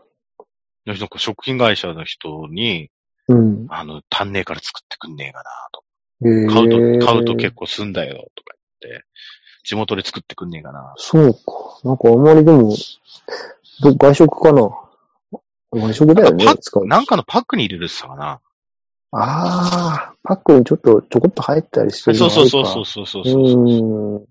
[0.85, 2.89] なんか食品会社の人に、
[3.29, 3.65] うん。
[3.69, 5.83] あの、足んねえから作ってくんねえかなと。
[6.25, 9.05] え買うーと、買うと結構すんだよとか言って、
[9.63, 10.93] 地元で作ってくんねえかな。
[10.97, 11.39] そうか。
[11.85, 12.75] なんかあんまりでも、
[13.81, 14.69] ど外食かな
[15.71, 16.45] 外食だよね
[16.85, 18.41] なんかのパックに入れるって言ってたかな。
[19.15, 24.17] ああ、パックにちょっと、ちょこっと入ったりしてるそうそうそうそうそうそうう。
[24.17, 24.25] ん。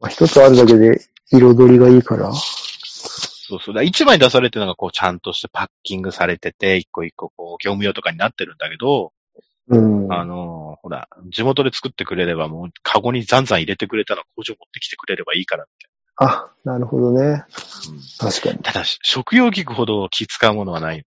[0.00, 2.32] まあ、一つあるだけで彩りがいいから。
[2.32, 3.74] そうそう。
[3.74, 9.12] だ一枚出されてるのがこうちゃんとしてパッキングされてて、一個一個こう業務用とかになってるんだけど、
[9.68, 10.12] うん。
[10.12, 15.72] あの、ほら、地元で作ってくれればもうカゴにザンザン入れてくれたら工場持ってきてくれればいいからって。
[16.16, 17.22] あ、なるほどね。
[17.22, 17.44] うん
[18.18, 18.58] 確かに。
[18.60, 21.04] ただし、食用菊ほど気使うものはない。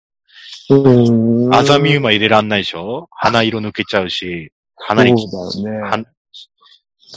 [0.69, 1.53] うん。
[1.55, 3.07] アザミウマ入れらんないでしょ？
[3.11, 5.81] 花色抜けちゃうし、花に、そうだよね。
[5.81, 6.03] は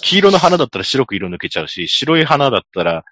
[0.02, 3.04] 黄色の花だったら白く色抜けちゃうし、白い花だったら、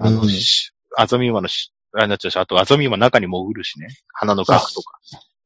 [0.00, 3.88] あの、うんしアザミウマのし、あれになっちゃうし、あとアザミウマ中に潜るしね。
[4.14, 4.98] 花の核とか。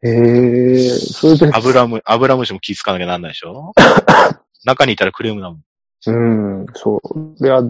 [0.02, 3.72] へえ、それで、油む、油虫も気使わなきゃなんないでしょ？
[4.64, 5.62] 中にいたらクレームだもん。
[6.08, 7.44] うん、そう。
[7.44, 7.60] いや、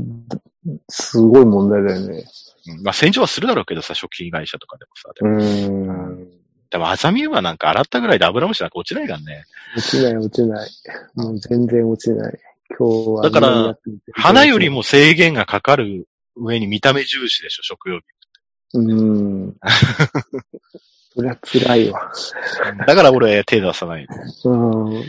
[0.91, 2.25] すごい問題だよね。
[2.69, 5.11] うんまあ、洗浄はするだろうけどさ、食品会社とかでもさ。
[5.15, 6.29] でうも、ん。
[6.77, 9.45] でもアザミウマなんか洗ったぐらいで油虫なんか落ちないからね。
[9.79, 10.71] 落ちない落ちない。
[11.15, 12.39] もう全然落ちない。
[12.79, 13.23] 今日は。
[13.23, 13.79] だから、
[14.13, 14.69] 花より。
[14.69, 16.07] も制限がかかる
[16.37, 18.01] 上に見た目重視でしょ、食用
[18.75, 19.57] うん。
[21.17, 22.13] そりゃ辛いわ。
[22.87, 24.07] だから俺手出さない。
[24.45, 25.03] うん。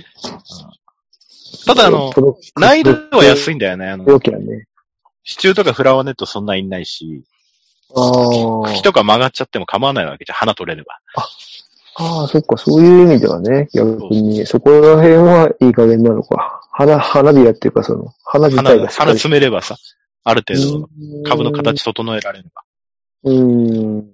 [1.66, 2.14] ただあの、
[2.56, 3.90] 難易度は安いんだよね。
[3.90, 4.68] あの、良きゃね。
[5.26, 7.26] 支柱とかフラワーネットそんないんないし。
[7.94, 10.38] 茎とか曲がっちゃっても構わないわけじゃん。
[10.38, 11.00] 花取れれば。
[12.00, 16.62] ああ、そっか、そういう意味ではね、逆に、そこら辺はいい加減なのか。
[16.72, 19.78] 花、花びらっていうか、その、花自花、体がしっかり花詰めればさ、
[20.24, 22.64] ある程度うん株の形整えられれば。
[23.24, 24.02] うん。
[24.02, 24.12] で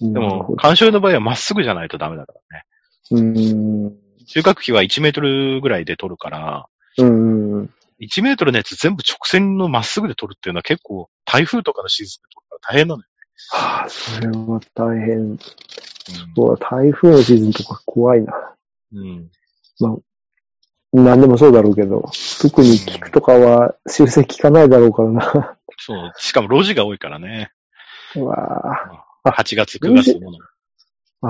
[0.00, 2.64] でも、観賞用の場合はまっすぐじゃないとダメだからね。
[3.10, 3.94] うん。
[4.26, 6.66] 収穫期は1メートルぐらいで取るから、
[6.98, 7.37] うん。
[8.00, 13.08] 1メートルのやつ全部直線のまっすぐで取るっていうのは結構台風とかのシーズンで取るから大変なのよ。
[13.50, 15.18] はあ、それは大変。
[15.18, 15.38] うん
[16.34, 18.54] そうだ台風のシーズンとか怖いな。
[18.94, 19.30] うん。
[20.92, 25.56] 何でもそうだろうけど、特に菊とかは修正効かないだろうからな。
[25.76, 26.12] そう。
[26.16, 27.52] しかも路地が多いからね。
[28.16, 28.72] うわ
[29.22, 30.38] あ8月、9月のもの。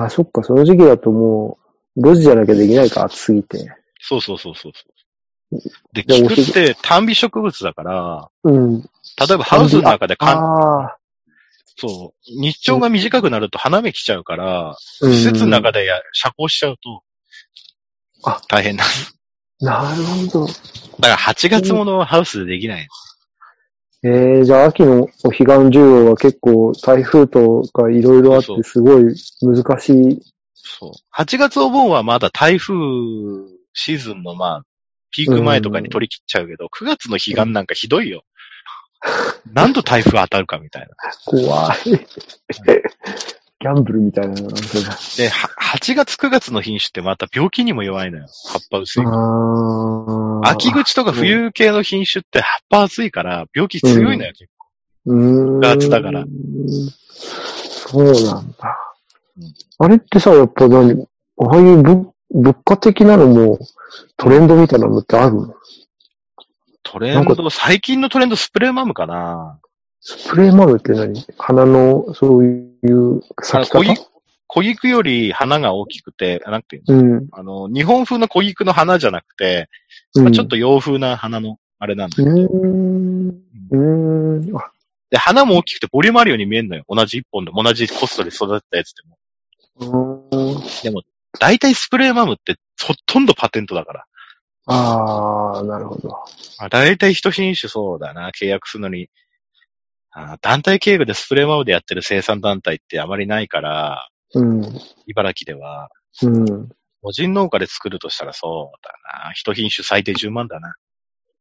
[0.01, 1.57] あ、そっか、その時期だとも
[1.97, 3.57] う、路地じゃなきゃできないか、暑すぎて。
[3.99, 4.98] そうそうそうそうそう。
[5.93, 8.81] で、菊って単美植物だから、うん。
[8.81, 8.85] 例
[9.33, 10.97] えばハウスの中でかん、ああ。
[11.77, 17.03] そう、日照が短くなると花芽来ちゃうから、うん施設の中でや遮光しちゃうと、
[18.23, 18.83] あ大変な。
[19.61, 20.47] なるほど。
[20.47, 20.57] だか
[21.01, 22.87] ら8月ものはハウスでできない。
[24.03, 30.21] ええじゃあ秋のお彼岸需要は結構台風とかいろいろあってすごい難しい。
[30.53, 30.91] そう。
[31.21, 32.73] 8月お盆はまだ台風
[33.73, 34.63] シーズンのまあ、
[35.11, 38.23] ピーク前とかに取り切っちゃうけど、9月の彼岸なんかひどいよ。
[39.53, 40.89] 何度台風当たるかみたいな。
[41.25, 41.77] 怖い。
[43.61, 44.35] ギャンブルみたいな。
[44.35, 48.27] で、は8月9月の品種ってまた病気にも弱いのよ。
[48.47, 50.49] 葉っぱ薄いから。
[50.49, 54.67] 秋口とか冬系の品種って葉っぱ厚いから病気強いのよ、結構。
[55.07, 55.59] うーん。
[55.59, 56.25] 夏だから。
[57.87, 58.95] そうなんだ
[59.37, 59.53] うん。
[59.79, 61.07] あれってさ、やっぱ何？
[61.41, 63.59] ああいう物物価的なのも
[64.17, 65.53] トレンドみたいなのってあるの？
[66.83, 69.59] トレンド、最近のトレンドスプレーマムかな？
[70.01, 71.25] スプレーマムって何？
[71.37, 72.47] 花のそうい
[72.83, 73.83] う咲き方？
[73.83, 73.97] い
[74.51, 76.97] 小菊より花が大きくて、なんていうの？
[76.97, 77.27] うん。
[77.31, 79.69] あの、日本風の小菊の花じゃなくて、
[80.15, 80.23] うん。
[80.23, 82.31] まあ、ちょっと洋風な花の、あれなんだうけど。
[82.31, 84.57] うーん。
[84.57, 84.71] あ
[85.11, 86.83] で、花も大きくてボリュームあるように見えるのよ。
[86.89, 89.17] 同じ一本で、同じコストで育てたやつでも。
[89.81, 90.61] うーん。
[91.39, 94.05] 大体スプレーマムってほとんどパテントだから。
[94.65, 96.09] ああ、なるほど。
[96.59, 99.09] まあ、大体一品種そうだな、契約するのに。
[100.11, 104.61] あー団体経由でスプレーマムでやってる生産団体ってあまりないから、うん。
[105.05, 105.89] 茨城では。
[106.23, 106.69] うん。
[107.01, 108.91] 個人農家で作るとしたらそうだ
[109.27, 109.31] な。
[109.33, 110.75] 一品種最低10万だな。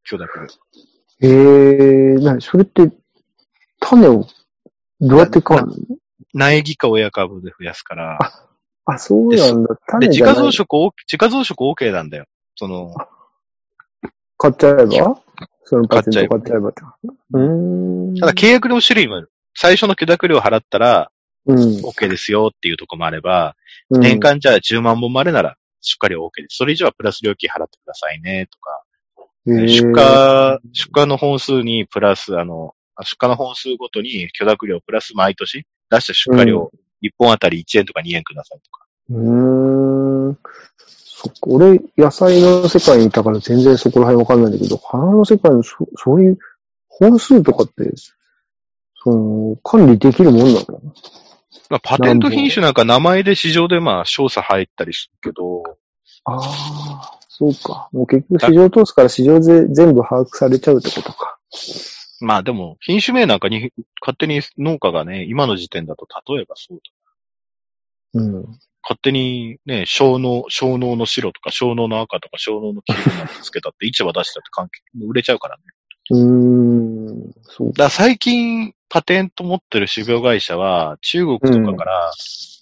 [0.04, 0.48] 許諾。
[1.20, 2.92] ええー、なに、それって、
[3.80, 4.26] 種を、
[5.00, 5.74] どうやって買うの？
[6.34, 8.18] 苗木か親株で増やすから。
[8.90, 9.76] あ、そうなんだ。
[10.00, 12.24] で、自家増殖自家増殖 OK なんだよ。
[12.56, 12.94] その、
[14.38, 15.20] 買っちゃえば？
[15.64, 18.14] そのパテント買買っちゃえばうーん。
[18.14, 19.30] ただ契約の種類もある。
[19.54, 21.10] 最初の許諾料払ったら
[21.46, 21.58] うん。
[21.58, 23.54] OK ですよっていうとこもあれば、
[23.90, 26.56] うん年間じゃあ10万本までなら出荷料 OK です。
[26.56, 28.82] それ以上はプラス料金払ってくださいね、とか。
[29.46, 36.70] 出荷、出荷の本数にプラス、あの、出荷の本数ごとに許諾料プラス毎年出した出荷量、
[37.02, 38.86] 1本あたり1円とか2円くださいとか。
[39.10, 40.38] うーん。
[41.20, 46.38] そっか、俺、野菜の世界にいたから全然そこら辺わかんないんだけど、花の世界のそそういう
[46.88, 47.92] 本数とかって、
[49.02, 50.82] その、管理できるもんなの？
[51.70, 55.62] まあ、パテント品種なんか名前で市場でまあ、少佐入ったりするけど、
[56.24, 57.88] ああ、そうか。
[57.92, 61.38] もう結局市場通すから市場で全部把握されちゃうってことか。
[62.20, 66.80] まあでも、品種名なんかに勝手に農家がね、今の時点だと例えばそう
[68.14, 68.20] だ。
[68.20, 68.58] うん。
[68.82, 75.62] 勝手にね、小農、小農の白とか小農の赤とか小農の黄色なんてつけたって市場出したって関係、売れちゃうからね。
[76.10, 82.10] うーん、そうだ最近パテント持ってる種苗会社は中国とかから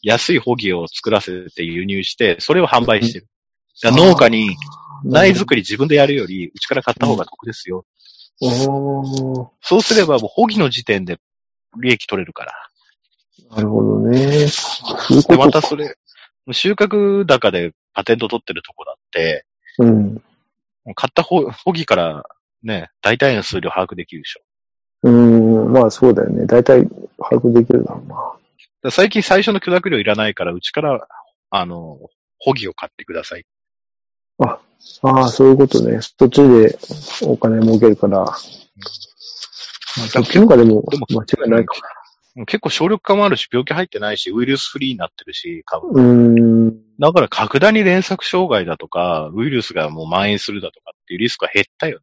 [0.02, 3.28] 安いホギを作らせて輸入して、それを販売してる。
[3.82, 4.56] だから農家に
[5.04, 7.84] 苗作り自分でやるより、うちから買った方が得ですよ。
[8.42, 11.18] あーそうすればもうホギの時点で
[11.80, 12.52] 利益取れるから。
[13.50, 14.48] なるほどね。
[14.48, 15.36] そういうで。
[15.36, 15.96] またそれ、
[16.52, 19.44] 収穫高でパテント取ってるとこだって、
[19.78, 20.22] うん。
[20.94, 22.24] 買ったホホギから
[22.62, 24.40] ね、大体の数量把握できるでしょ。
[25.02, 26.46] うーん、まあそうだよね。
[26.46, 26.86] 大体
[27.18, 28.14] 把握できるだろうな。
[28.14, 28.38] だか
[28.82, 31.06] ら最近最初の許諾料いらないから、うちから、
[31.50, 31.98] あの、
[32.38, 33.44] ホギを買ってください。
[34.38, 34.60] あ
[35.02, 36.00] あ、そういうことね。
[36.16, 36.78] 途中で
[37.22, 38.18] お金儲けるから。
[38.18, 38.36] まあ、
[40.08, 41.74] そっちの方がでも間違いないか
[42.46, 45.92] 結構省力化もあるし、病気入ってないし、ウイルスフリーになってるし、株。
[45.94, 46.02] な。
[46.02, 46.08] うー
[46.70, 46.76] ん。
[46.98, 52.00] だから格段に連作障害だとか、ウイルスがもう蔓延するだとかっていうリスクが減ったよ。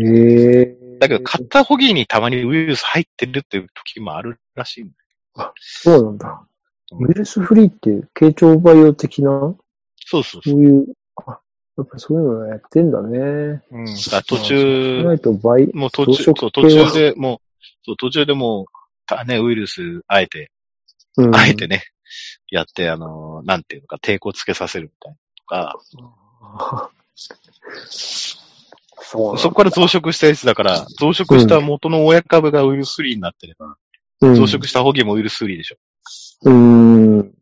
[0.00, 4.90] ええだけど、買ったホギーにたまにウイルス入ってるっていう時もあるらしいん
[5.36, 5.52] だよ。
[5.60, 6.46] そうなんだ。
[6.92, 9.30] ウイルスフリーって、傾聴バイオ的な、
[10.04, 10.52] そうそうそう。
[10.52, 10.86] そういう、
[11.26, 11.38] あ、
[11.76, 13.18] やっぱそういうのやってんだね。
[13.70, 13.84] うん。
[13.86, 17.38] だから途し中、ないとバイ、もう途中、そう途中でもう、
[17.84, 18.66] そう、途中でもう、
[19.06, 20.50] たね、ウイルス、あえて、
[21.16, 21.82] うんあえてね、
[22.50, 26.90] やって、あの、なんていうのか、抵抗つけさせるみたいなとか、
[29.06, 33.74] そうなんだそこから増殖したやつだから、増殖した元の親株がウイルスフリーになってれば、うん
[34.20, 35.76] 増殖したホギもウイルスフリーでしょ。
[36.44, 37.18] うーん。
[37.18, 37.34] うん。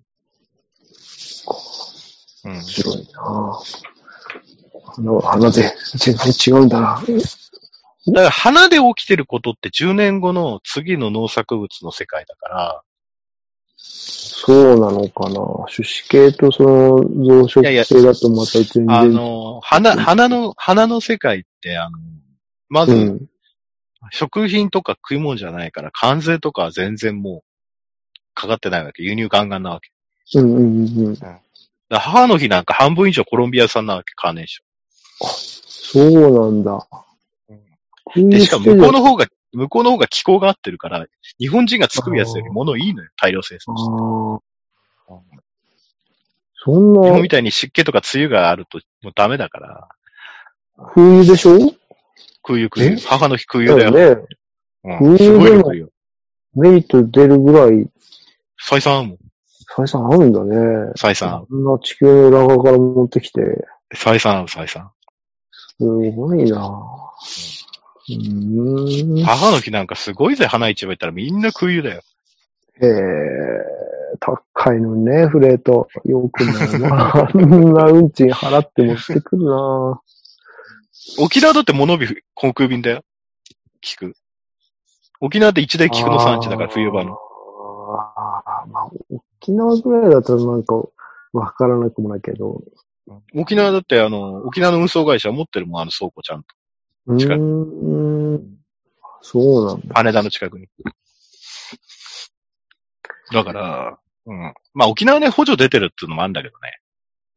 [2.45, 3.92] 面白いな
[4.95, 7.03] 花は花で全然違うんだな。
[8.07, 12.83] だから花で起きてることって10年後の次の農作物の世界だから、
[13.77, 15.41] そうなのかな
[15.75, 18.91] 種子系とその増殖いやいや系だとまた全然。
[18.91, 21.99] あの、花、花の、花の世界って、あの、
[22.69, 23.27] まず、うん。
[24.11, 27.45] 食品とか食い物じゃないから、関税とかは全然もう、
[28.35, 29.03] かかってないわけ。
[29.05, 29.93] 輸入ガンガンなわけ。
[30.39, 31.15] うんうんうん。
[31.15, 31.41] だか
[31.89, 34.63] ら母の日なんか半分以上コロンビア産なわけ、カーネーシ
[35.21, 36.87] そうなんだ。
[38.17, 38.29] ョン。
[38.31, 41.07] で、しかも向こうの方が、向こうの方が気候が合ってるから、
[41.39, 43.91] 日本人が作るやつより物いいのよ、大量生産して。
[43.91, 45.19] ああ。
[46.65, 49.89] そんな日本み、たいに湿気とか梅雨があるともうダメだから、
[50.95, 51.75] 冬でしょ？
[52.43, 52.93] 空輸空輸。
[52.93, 52.97] え？
[53.01, 53.91] 母の日空輸だよ。
[53.91, 54.27] ね。
[54.85, 55.91] うん、空輸。
[56.55, 57.89] メリット出るぐらい
[58.61, 59.19] 採算あるもん。
[59.77, 60.93] 採算あるんだね。
[60.97, 61.47] 採算ある。
[61.47, 63.41] こんな地球の裏側から持ってきて、
[63.95, 64.93] 採算ある、採算。
[65.79, 66.93] すごいな
[68.09, 69.25] うーん。
[69.25, 72.03] 母の日なんかすごいぜ、花市場行ったらみんな空輸だよ。
[72.81, 75.89] ええ高いのにね、フレート。
[76.05, 77.13] よくないな。
[77.17, 80.01] あんな運賃払って持ってくるな
[81.19, 83.03] 沖縄だって物火航空便だよ。
[83.83, 84.15] 聞く。
[85.21, 87.15] 沖縄って一大菊の産地だから、冬場の。
[87.15, 88.91] ああ、まあ、
[89.41, 90.83] 沖縄ぐらいだとなんか、
[91.33, 92.63] わからなくもないけど。
[93.35, 96.55] 沖縄だって、あの、沖縄の運送会社持ってるもん、あの倉庫ちゃんと。
[97.07, 97.41] う近いー
[98.37, 98.59] ん。
[99.23, 99.95] そうなんだ。
[99.95, 100.69] 羽田の近くに。
[103.33, 104.55] だから、うん。
[104.75, 106.79] まあ沖縄ね、補助出てるっていうのもあるんだけどね。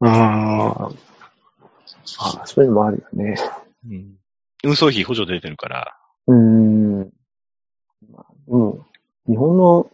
[0.02, 0.92] ああ。
[2.20, 3.36] あそういうのもあるよね。
[3.90, 4.16] うん。
[4.64, 5.98] 運送費補助出てるから。
[6.28, 7.00] うーん。
[8.12, 8.86] まあ、でも、
[9.28, 9.90] 日本の、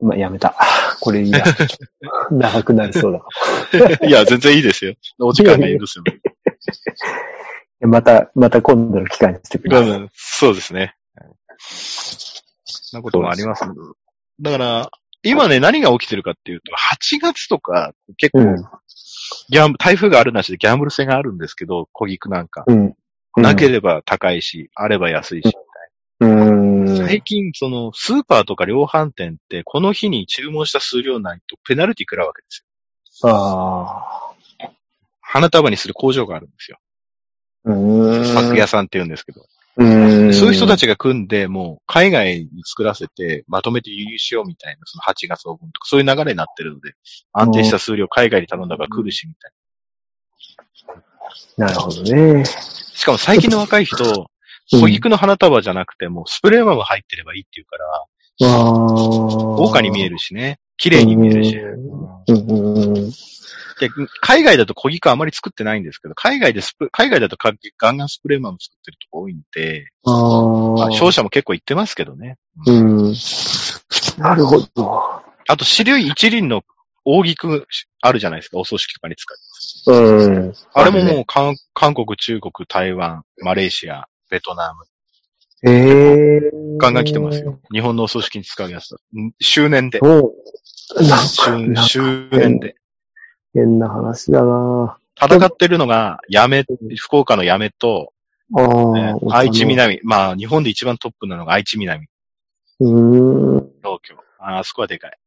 [0.00, 0.54] まあ、やめた。
[1.00, 1.44] これいいや。
[2.30, 4.94] 長くなりそうだか いや、全然いいですよ。
[5.18, 6.04] お時間が許すよ。
[7.80, 7.88] ら。
[7.88, 9.78] また、また今度の機会にしてくれ。
[9.78, 10.94] うんそうですね。
[12.64, 13.74] そんなこともありますね。
[14.40, 14.90] だから、
[15.22, 18.56] 今ね、何が起きてるかっていうと、8月とか、結構、うん。
[19.50, 22.64] ギャン台風があるなしでギャンブル性があるんですけど、小菊なんか。
[22.66, 22.94] うん。
[23.36, 25.52] なければ高いし、あれば安いし。
[26.20, 32.64] 最近、その、スーパーとか量販店って、この日に注文した数量ないとペナルティ食らうわけです
[33.22, 33.30] よ。
[33.30, 34.72] ああ。
[35.20, 36.78] 花束にする工場があるんですよ。
[37.64, 38.34] うーん。
[38.34, 39.42] パック屋さんって言うんですけど。
[39.76, 40.34] うーん。
[40.34, 46.94] そういう人たちが組んで、もう、海外に作らせて、まとめて輸入しようみたいな、その8月分とか、そういう流れになってるので、
[47.32, 49.52] 安定した数量海外に頼んだから来るし、みたい
[51.58, 52.32] なるほどね。
[52.34, 52.44] な。
[52.44, 54.26] しかも最近の若い人、うん
[54.70, 58.04] 小菊の花束じゃなくても、スプレーマム入ってればいいっていうから、
[58.40, 58.72] ああ。
[58.72, 60.60] 豪華に見えるしね。
[60.76, 61.52] 綺麗に見えるし。
[63.80, 63.88] で、
[64.20, 70.90] 海外だと小菊あまり作ってないんですけど、海外でスプ、海外だとかガンガンスプレーマム作ってるとこ多いんで、あまあ、あ。
[70.92, 72.36] 商社も結構行ってますけどね。
[72.66, 73.14] うん。
[74.18, 75.22] なるほど。
[75.48, 76.62] あと、支流一輪の
[77.04, 77.66] 大菊
[78.02, 79.34] あるじゃないですか、お葬式とかに使
[79.86, 79.94] う。
[79.94, 80.54] うん。
[80.74, 84.84] あれももう韓韓国、中国、台湾、マレーシア、ベトナム、
[85.70, 87.58] ええガンガン来てますよ。。
[87.72, 88.94] 日本のお葬式に使うやつ。
[89.16, 89.98] ん周年で。
[89.98, 90.34] そ
[90.96, 91.02] う。
[91.02, 92.76] なんか、周年で。
[93.54, 96.64] 変な話だな戦ってるのが、やめ、
[96.96, 98.12] 福岡のやめと、
[98.56, 98.62] あ
[98.92, 100.00] ねあ、愛知南。
[100.04, 102.06] まあ、日本で一番トップなのが愛知南、
[102.80, 103.70] うーん。
[103.82, 104.14] 東京。
[104.38, 105.18] ああそこはでかい。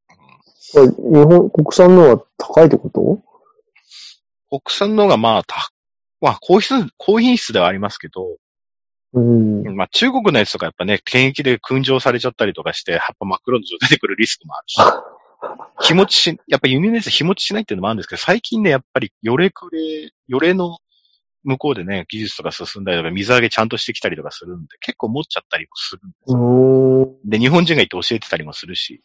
[0.73, 0.79] 日
[1.25, 3.21] 本、国産のは高いってこと？
[4.49, 5.71] 国産の方がまあ、た、
[6.21, 8.37] まあ、高品質、高品質ではありますけど、
[9.13, 9.75] うん。
[9.75, 14.77] まあ、中国のやつとかやっぱね、検疫で燻蒸されちゃったりとかして、葉っぱ真っ黒の状態でくるリスクもあるし。
[15.81, 20.77] 日持ちし、やっぱ輸入のやつ日持ちしないっていうのもあるんですけど、最近ね、やっぱり、よれくれ、よれの
[21.43, 27.15] 向こうでね、技術とか進んだりとか、水揚げちゃんとしてきたりとかするんで、結構持っちゃったりもするんですうよ。
[27.25, 29.01] で、日本人がいて教えてたりもするし。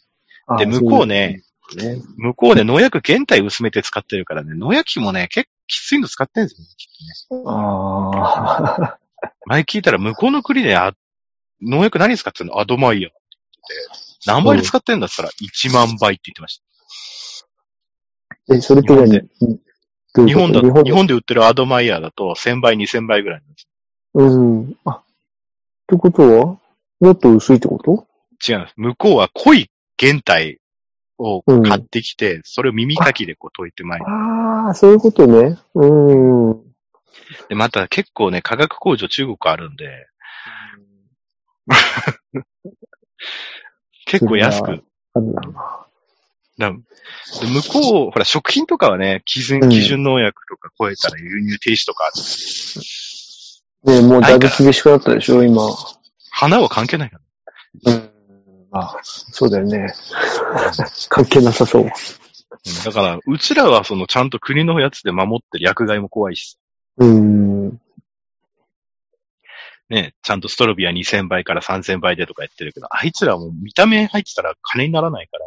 [0.46, 2.02] あで、向こうね、そうね。
[2.16, 7.42] 向こうで農薬原体薄めて使ってるからね、農薬費もね、結構きついの使ってるんですよね、きっとね。
[7.46, 8.98] ああ。
[9.47, 10.93] 前聞いたら向こうの国で、あ、
[11.62, 12.61] 農薬何使ってるの？
[12.61, 13.19] アドマイヤーって
[13.69, 16.62] 言ってて、何倍で使ってんだって言ったら1万倍って言ってまし
[18.53, 19.29] え、それって何
[20.27, 23.69] 日本だ、日本で売ってるアドマイヤーだと1000倍、2000倍ぐらいなんです。
[24.14, 24.77] うん。
[24.85, 25.03] あ、っ
[25.87, 26.59] てことは
[27.01, 28.07] もっと薄いってこと？
[28.49, 28.75] 違うんです。
[28.77, 30.61] 向こうは濃い原体
[31.19, 34.07] を買ってきて、それを耳かきでこう溶いて前に。
[34.07, 35.59] ああ、そういうことね。
[35.75, 36.66] うん。
[37.49, 40.07] で、また結構ね、化学工場中国あるんで、
[44.07, 44.83] 結構安く。
[46.59, 46.83] だ向
[47.71, 52.11] こう、ほら、食品とかはね、基準、うん基準農薬とか超えたら輸入停止とかあ
[53.87, 54.01] る。
[54.01, 55.62] ねもうだいぶ厳しくなったでしょ、今。
[56.31, 57.21] 花は関係ないか
[57.85, 57.93] ら。
[57.93, 58.11] うん。
[58.73, 59.93] あ、そうだよね。
[61.09, 61.83] 関係なさそう。
[61.83, 61.91] うん
[62.85, 66.59] だから、うちらはそのちゃんと国のやつで守ってる薬害も怖いし、
[66.99, 67.80] うん。
[69.88, 75.38] ね、ちゃんとストロビア2000倍から3000倍でとかやってるけど、あいつらはもう見た目入ってたら金にならないか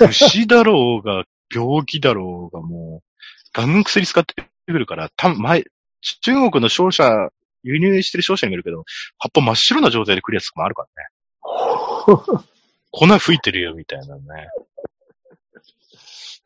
[0.00, 1.24] ら、虫だろうが、
[1.54, 3.06] 病気だろうがもう、
[3.52, 4.34] ガンガン薬使って
[4.66, 5.64] くるから、た前、
[6.22, 7.30] 中国の商社、
[7.62, 8.84] 輸入してる商社にもいるけど、
[9.18, 11.08] 葉っぱ真っ白な状態で来るやつとかもあるからね。
[12.90, 14.22] 粉吹いてるよ、みたいなね。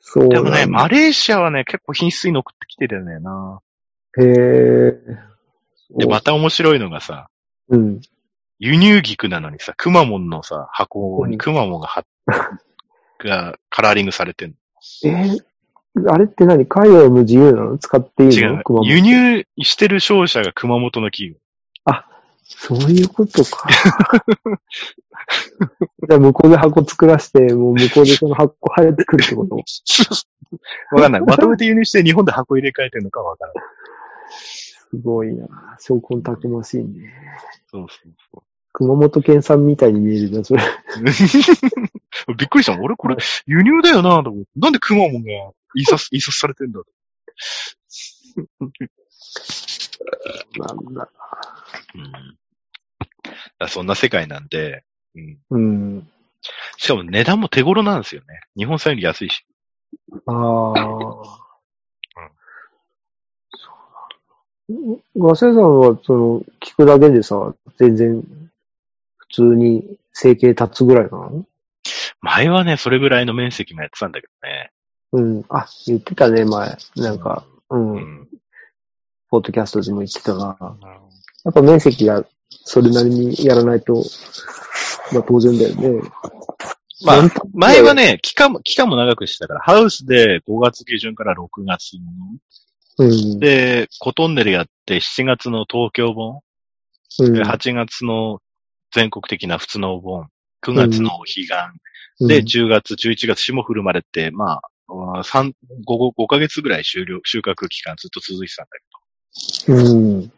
[0.01, 3.61] そうでもね、マレーシアはね、結構品質に残ってきてるんだよな。
[4.19, 4.93] へえ。
[5.97, 7.29] で、また面白いのがさ、
[7.69, 8.01] うん。
[8.59, 12.05] 輸入菊なのにさ、くまモンのさ、箱にくまモンがは、
[13.19, 14.55] がカラーリングされてん
[15.05, 15.39] えー
[16.09, 16.67] あれって何？
[16.67, 17.77] 海外も自由なの？
[17.77, 18.47] 使っていいの？
[18.49, 18.79] 違うの熊。
[18.79, 21.39] 本輸入してる商社が熊本の企業。
[22.53, 23.69] そういうことか。
[26.09, 29.57] じゃあ向こうで箱作らせて、もう向こうでその箱入ってくるってこと？
[30.97, 31.21] わかんない。
[31.21, 33.65] まとめて輸入して日本で箱入れ替えてるのかわからない。
[34.31, 35.77] すごいな。
[35.79, 37.13] 証拠たくましいね。
[37.71, 38.43] そうそうそう。
[38.73, 40.63] 熊本県産みたいに見えるな、それ。
[41.03, 42.85] びっくりしたもん。
[42.85, 43.17] 俺これ
[43.47, 44.51] 輸入だよなと思って。
[44.57, 45.31] なんでクマモンが
[45.75, 46.81] 印刷、 印刷されてんだ
[50.59, 51.11] なんだ。
[51.95, 52.39] うん。
[53.59, 55.39] だそんな世界なんで、うん。
[55.51, 55.59] う
[55.99, 56.11] ん。
[56.79, 58.41] しかも値段も手頃なんですよね。
[58.57, 59.45] 日本産より安いし。
[60.27, 60.75] ああ。
[60.77, 60.83] そ
[64.60, 64.60] う
[65.17, 68.23] ガセさんは、その、聞くだけでさ、全然、
[69.17, 71.47] 普通に生計立つぐらいなの？
[72.21, 74.71] 前はね、それぐらいの面積もやってたんだけどね。
[75.13, 75.45] うん。
[75.49, 76.77] あ、言ってたね、前。
[76.97, 77.93] なんか、うん。
[77.95, 78.29] うん。
[79.31, 80.57] ポッドキャストでも言ってたな。
[81.45, 84.05] やっぱ面積がそれなりにやらないと、
[85.13, 86.11] まあ当然だよね。
[87.05, 87.23] まあ
[87.55, 91.97] 前はね、期間も、期間も長くしてたから、ハウスで5月下旬から6月
[92.99, 93.39] うん。
[93.41, 96.41] で、コトンネルやって7月の東京本、
[97.21, 98.41] うんで8月の
[98.93, 100.29] 全国的な普通のお盆、
[100.63, 101.53] 9月のお彼岸、
[102.21, 105.55] うんで、10月、11月、霜降るまでって、まあ、三
[105.87, 108.71] 5、5ヶ月ぐらい終了、収穫期間ずっと続いてたんだ
[109.67, 110.29] けうん。
[110.29, 110.35] ど。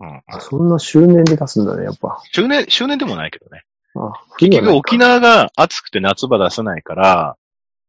[0.00, 0.22] うん。
[0.26, 2.20] あそんな周年で出すんだね、やっぱ。
[2.32, 3.64] 周年、周年でもないけどね。
[3.94, 7.36] あ、結局沖縄が暑くて夏場出さないから、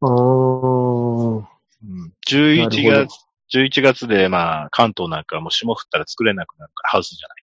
[0.01, 1.50] ああ。
[1.83, 3.07] うん、な11る
[3.49, 7.41] 月、11月でまあ関東なんかはもう霜降ったら作れなくなるからハウスじゃない。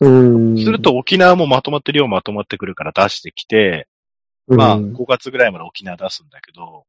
[0.00, 0.08] う
[0.54, 0.58] ん。
[0.58, 3.88] すると沖縄もまとまって量まとまってくるから出してきて、
[4.46, 6.84] まあうん5月ぐらいまで沖縄出すんだけど、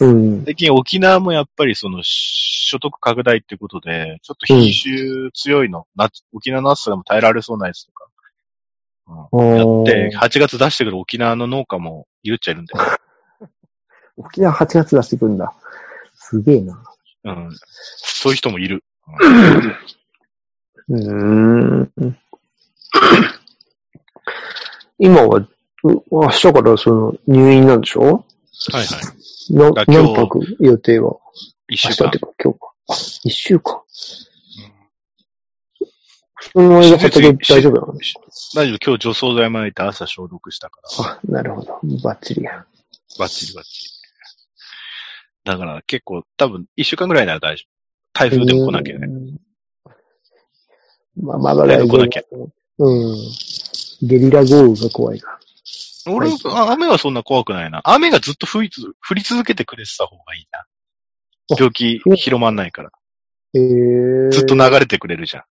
[0.00, 0.44] うん。
[0.44, 8.08] 最近沖縄もやっぱりその所得拡大っていうことで、ちょっと品種強いの、夏沖縄の暑さでも耐えられそうなやつとか、
[9.32, 12.98] うん、やって、8月出してくる沖縄の農家もいるっちゃいるんだよ。
[14.16, 15.54] 沖縄8月出してくるんだ。
[16.30, 16.82] すげえな。
[17.24, 17.50] うん。
[17.96, 18.82] そういう人もいる。
[20.88, 22.18] うーん。
[24.98, 25.48] 今は、う
[26.10, 28.02] 明日からその入院なんでしょ？
[28.02, 28.84] はいはい。
[29.86, 31.16] 何泊予定は？
[31.68, 32.72] 一週間明日か今日か。
[32.88, 32.94] あ、
[33.24, 33.82] 一週間。
[36.52, 37.94] その間畑大丈夫なの？
[38.54, 40.88] 大丈夫、今日除草剤撒いて朝消毒したから。
[41.06, 41.80] あ、なるほど。
[42.02, 42.64] バッチリや。
[43.18, 43.90] バッチリバッチリ。
[45.44, 47.68] だから結構、多分一週間ぐらいなら大丈夫。
[48.12, 49.06] 台風でも来なきゃね。
[49.06, 49.44] うん
[51.16, 51.98] まあ、まだ大丈夫。
[51.98, 52.22] 来なきゃ
[52.78, 53.16] うん。
[54.02, 55.38] ゲリラ豪雨が怖いな。
[56.06, 57.80] 俺、あ雨はそんな怖くないな。
[57.84, 60.58] 雨がずっと降りつ降り続けてくれてた方がいいな。
[60.60, 60.64] あ
[61.56, 62.90] 病気広まんないから。
[63.54, 65.44] えー、ずっと流れてくれるじゃん。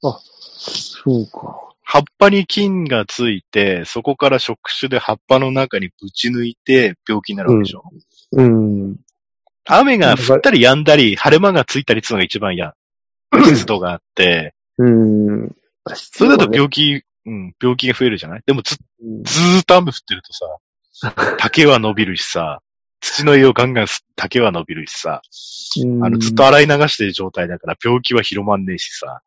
[0.00, 1.64] そうか。
[1.82, 7.82] 葉っぱに菌がついて、そこから触手で葉っぱの中にぶち抜いて病気になるわけでしょ。
[8.32, 8.96] うん。
[9.68, 12.74] 雨が降ったり止んだり、晴れ間がついたりっていうのが一番嫌。
[13.44, 15.54] 湿度があって、うん。
[15.94, 18.42] それだと病気、うん、病気が増えるじゃない？
[18.46, 20.46] でもずうんずーっと雨降ってるとさ、
[21.38, 22.62] 竹は伸びるしさ、
[23.00, 25.20] 土の栄養ガンガン竹は伸びるしさ、
[25.82, 29.20] うんあの、ずっと洗い流してる状態だから病気は広まんねえしさ。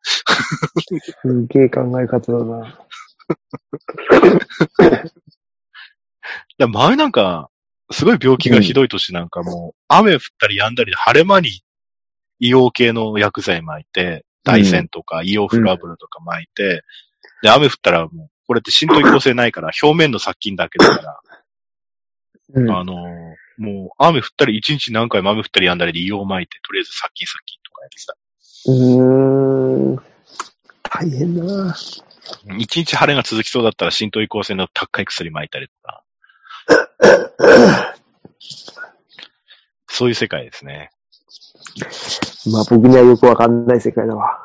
[1.22, 2.80] すげえ考え方だな。
[6.58, 7.51] だ前なんか、
[7.92, 11.64] すごい病気がひどい年なんかもう、雨降ったり止んだりで晴れ間に
[12.42, 16.84] 硫黄系の薬剤巻いて、大山とか硫黄フラブルとか巻いて、
[17.44, 21.20] で、雨降ったらもう、これって浸透移行性ないから、表面の殺菌だけだから、
[22.54, 22.72] うん。
[22.72, 28.16] あのーもう雨降ったり、一日何回も雨降ったり止んだりで硫黄巻いて、とりあえず殺菌殺菌とかやってた。
[28.66, 30.12] うーん。
[30.82, 31.76] 大変だな。
[32.58, 36.04] 一日晴れが続きそうだったら浸透移行性の高い薬巻いたりとか。
[39.88, 40.92] そういう世界ですね。
[42.52, 44.40] まあ僕にはよくわかんない世界だわ。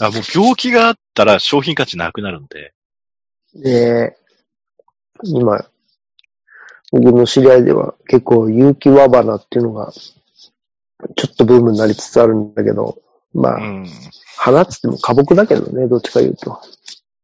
[0.00, 2.72] あもう病気があったら商品価値なくなるんで。
[3.54, 4.16] で、
[5.24, 5.66] 今、
[6.92, 13.00] 僕の知り合いでは結構有機ワバナっていうのが、ちょっとブームになりつつあるんだけど、
[13.32, 13.86] まあ、うん。
[14.36, 16.58] 花っつっても花木だけどね、どっちか言うと。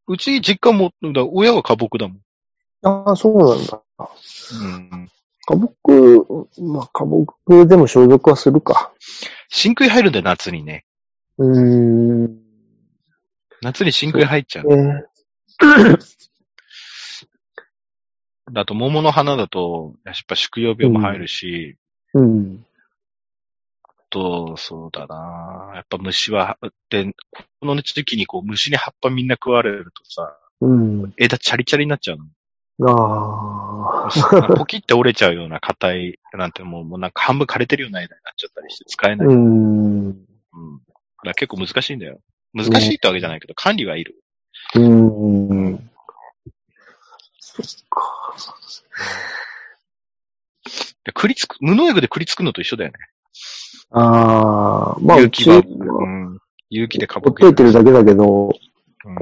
[0.08, 2.20] うち実家も、だ親は花木だもん。
[2.86, 3.82] ああ、そうなんだ。
[3.98, 5.10] うん。
[5.44, 7.10] 花木、まあ花
[7.46, 8.92] 木でも消毒はするか。
[9.48, 10.84] 真空入るんだよ、夏にね。
[11.38, 12.38] うーん。
[13.60, 14.68] 夏に真空入っちゃう。
[14.68, 15.04] ね
[18.52, 21.76] だと桃の花だと、やっぱ宿葉病も入るし、
[22.14, 22.64] うん。
[23.82, 26.56] あと、そうだなやっぱ虫は、
[26.88, 27.12] で、
[27.60, 31.12] この時期にこう虫に葉っぱみんな食われるとさ、うん。
[31.16, 32.24] 枝チャリチャリになっちゃうの。
[32.82, 34.10] ああ。
[34.56, 39.26] ポキって折れちゃうような硬い、なんてもう、もうなんか半分枯れてるような枝になっちゃったりして使えない。
[39.28, 40.08] ううん。
[40.08, 40.12] ん。
[40.12, 42.20] だから結構難しいんだよ。
[42.52, 44.22] 難しいってわけじゃないけど、管理がいる。
[44.74, 45.90] うーん。
[47.40, 48.34] そっか。
[51.04, 52.98] で栗つく、無農薬で栗つくのと一緒だよね。
[53.92, 56.38] ああ、まあ、有機は、はうん。
[56.68, 58.50] 有機でかほっといてるだけだけど、
[59.06, 59.14] うん。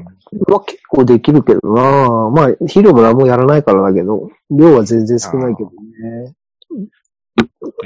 [0.49, 6.35] まあ結構できるけどなまあ、肥料も何もやらないからだけど、量は全然少ないけどね。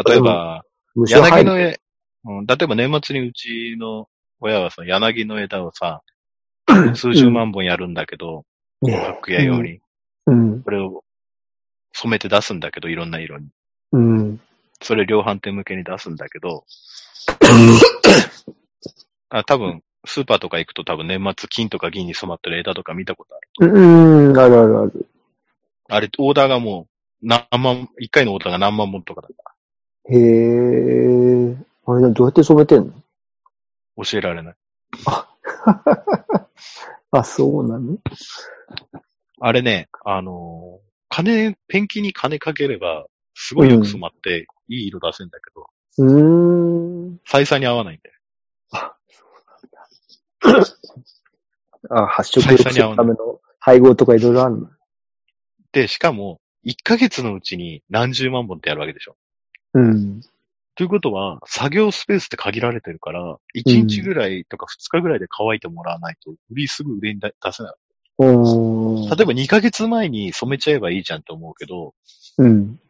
[0.07, 0.63] 例えば。
[1.07, 1.79] 柳の絵、
[2.25, 4.09] うん、例えば年末にうちの
[4.41, 6.03] 親はさ、柳の枝をさ、
[6.95, 8.45] 数十万本やるんだけど、
[8.83, 9.81] 楽屋用に、
[10.27, 10.63] うん。
[10.63, 11.05] これを
[11.93, 13.49] 染めて出すんだけど、いろんな色に。
[13.93, 14.41] うん。
[14.81, 16.65] それ量販店向けに出すんだけど、
[19.31, 23.73] あ多分、スーパーとか行くと多分年末金とか銀に染まってる枝とか見たことある。
[23.73, 25.07] うん、あるあるある。
[25.89, 26.89] あれ、オーダーがも
[27.23, 29.55] う、何万、一回のオーダーが何万本とかだった。
[30.13, 31.57] へえ。
[31.87, 32.93] あれ、どうやって染めてんの？
[34.05, 34.55] 教えられない。
[37.11, 37.99] あ、そうなの？
[39.41, 46.13] あれね、あのー金、ペンキに金かければ、すごいよく染まって、いい色出せんだけど、うー
[47.13, 47.19] ん。
[47.27, 48.17] 採算に合わないんだよ。
[51.91, 54.69] あ、発色良くするための配合とかいろいろあるの？
[55.73, 59.17] で、しかも、1ヶ月のうちに何十万本ってやるわけでしょ。
[59.75, 60.21] うん。
[60.75, 67.75] ということは、作業スペースって限られてるから、1日ぐらいとか2日ぐらいで乾いてもらわないと、売りすぐ売れに出せない。
[68.19, 69.17] うーん。
[69.17, 71.95] 例えば2ヶ月前に染めちゃえばいいじゃんって思うけど、
[72.39, 72.81] うん。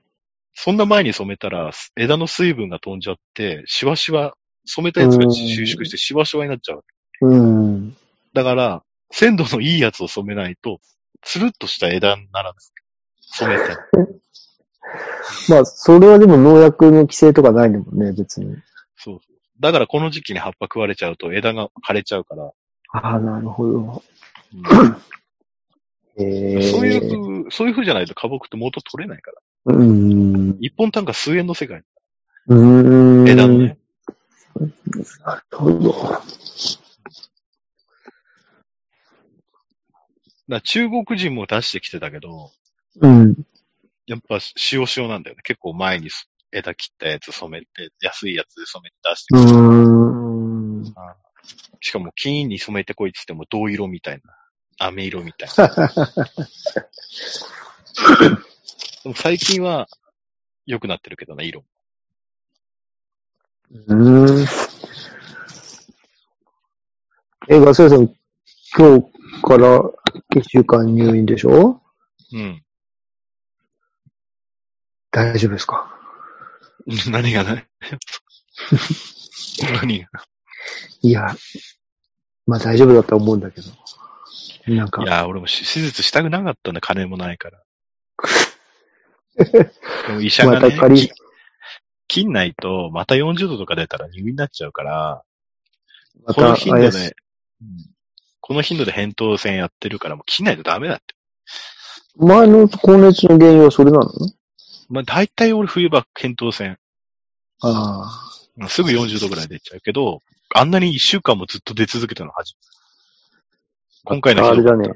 [0.55, 4.35] そんな前に染めたら、枝の水分が飛んじゃって、シワシワ、
[4.67, 6.85] 染めたやつが収縮してシワシワになっちゃう。
[7.21, 7.97] うん。
[8.33, 10.81] だから、鮮度のいいやつを染めないと、
[11.23, 12.65] つるっとした枝にならない。
[13.21, 13.77] 染めて。
[15.51, 18.57] まあ、それはでも農薬の規制とかないのもんね、別に。
[18.97, 19.37] そうそう。
[19.61, 22.53] だからこの時期に葉っぱ食われちゃうと枝が枯れちゃうから、
[22.93, 24.03] ああ、なるほど。
[24.55, 24.97] うん
[26.19, 26.63] へえ。
[26.63, 29.39] そういう風、そういう風じゃないと花木って元取れないから。
[29.67, 30.59] うーん。
[30.61, 31.83] 一本単価数円の世界。
[32.49, 33.29] うーん。
[33.29, 33.79] 枝のね。
[35.25, 35.95] なるほど。
[40.49, 42.51] だから中国人も出してきてたけど、
[43.01, 43.35] うん。
[44.07, 44.39] やっぱ
[44.73, 45.43] 塩塩なんだよね。
[45.43, 46.09] 結構前に
[46.51, 49.53] 枝切ったやつ染めて、安いやつで染めて出してうきて。
[49.53, 49.61] ー
[50.81, 50.85] ん。
[51.81, 54.35] しかも金に染めてこいって言っても銅色みたいな。
[54.79, 55.69] 飴色みたいな。
[59.03, 59.89] でも最近は
[60.67, 61.65] 良くなってるけどね、色。
[63.71, 64.47] うーん。
[67.49, 68.15] え、ガス屋さん、
[68.79, 69.83] 今日から
[70.37, 71.83] 一週間入院でしょ？
[72.33, 72.63] うん。
[75.11, 75.93] 大丈夫ですか？
[77.11, 77.67] 何がない？
[79.83, 80.09] 何が？
[81.03, 81.35] いや、
[82.47, 83.69] まあ大丈夫だと思うんだけど。
[84.73, 85.03] なんか。
[85.03, 87.61] い、や、俺もし手術したくなかったんだ、金もないから。
[89.45, 89.73] で
[90.13, 91.13] も医者がね、また仮き
[92.07, 95.25] 金ないと、また40度とか出たら入院になっちゃうから、
[96.25, 96.71] まこのた怪しい。
[96.71, 97.17] 頻度で、
[97.63, 97.98] うん
[98.49, 101.15] この頻度で扁桃腺やってるから、もう切んないとダメだって。
[102.17, 104.11] 前の高熱の原因はそれなの？
[104.89, 106.79] まあ、大体俺冬場扁桃腺、
[107.61, 108.11] あ
[108.57, 110.23] うんすぐ40度ぐらい出ちゃうけど、
[110.55, 112.67] あんなに1週間もずっと出続けたの初めて。
[114.05, 114.55] 今回のあ。
[114.55, 114.95] れだね。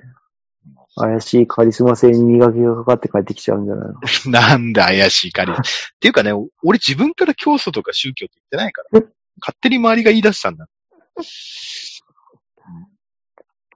[0.96, 3.92] 怪しいカリスマ性に磨きがかかって帰ってきちゃうんじゃない
[4.24, 4.32] の？
[4.32, 5.52] なんで怪しいかり。
[5.52, 5.54] っ
[6.00, 9.02] ていうかね、俺自分から教祖とか宗教って言ってないから。
[9.42, 10.68] 勝手に周りが言い出したんだ。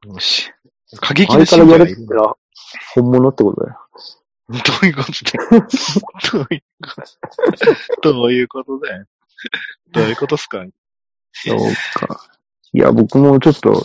[0.06, 0.50] うんよし。
[1.00, 2.06] 過激な信者がいる。
[2.08, 2.34] ら、
[2.94, 3.78] 本物ってことだよ。
[4.48, 5.66] どういうことだよ。
[6.32, 6.90] どういうこ
[8.00, 9.06] とどういうことだよ。
[9.90, 10.64] どういうことっすか？
[11.32, 11.58] そう
[11.94, 12.20] か。
[12.72, 13.84] いや、僕もちょっと、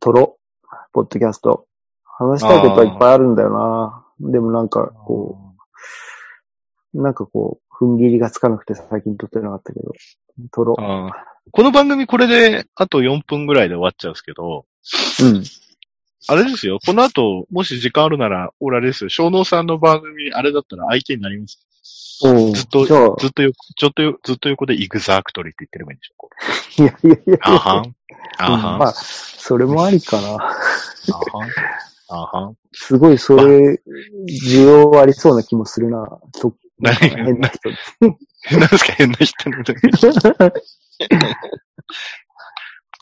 [0.00, 0.66] 撮ろう。
[0.92, 1.66] ポッドキャスト。
[2.04, 4.04] 話したいことはいっぱいあるんだよな。
[4.20, 5.54] でもなんか、こ
[6.94, 9.92] う、なんかこう、踏ん切りがつかなくて最近撮ってなかったけど、
[10.50, 10.74] 撮ろ
[11.50, 14.66] この番組これであと4分ぐらいで終わっちゃうんですけど、
[15.22, 15.24] う。
[15.24, 15.44] うん。
[16.30, 16.78] あれですよ。
[16.84, 19.10] この後、もし時間あるなら、俺あれですよ。
[19.10, 21.64] 小能さんの番組、あれだったら相手になります。
[22.22, 26.30] おうずっとじゃあ、ずっとよ、ちょっとよ、ずっと横でイグザクトリって言ってればいいんでしょこ
[26.78, 27.94] いやいやいやうあはん。
[28.38, 28.66] あはん。
[28.66, 30.28] あうんまあ、それもありかな。
[30.28, 31.50] はん。
[32.10, 32.56] あはん。
[32.72, 33.80] すごいそれ、
[34.28, 36.06] 需要ありそうな気もするな。
[36.40, 37.70] と何変な人。
[38.50, 39.50] 何ですか変な人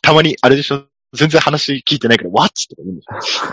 [0.03, 0.85] たまに、あれでしょ？
[1.17, 2.53] 全然話聞いてないから、What?
[2.69, 3.49] とか言うんでしょ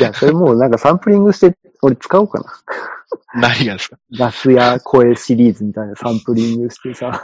[0.00, 3.40] いや、それもうなんかサンプリングして、俺使おうかな。
[3.40, 3.98] 何がですか？
[4.18, 7.22] ガスや声シリーズみたいなサンプリングしてさ、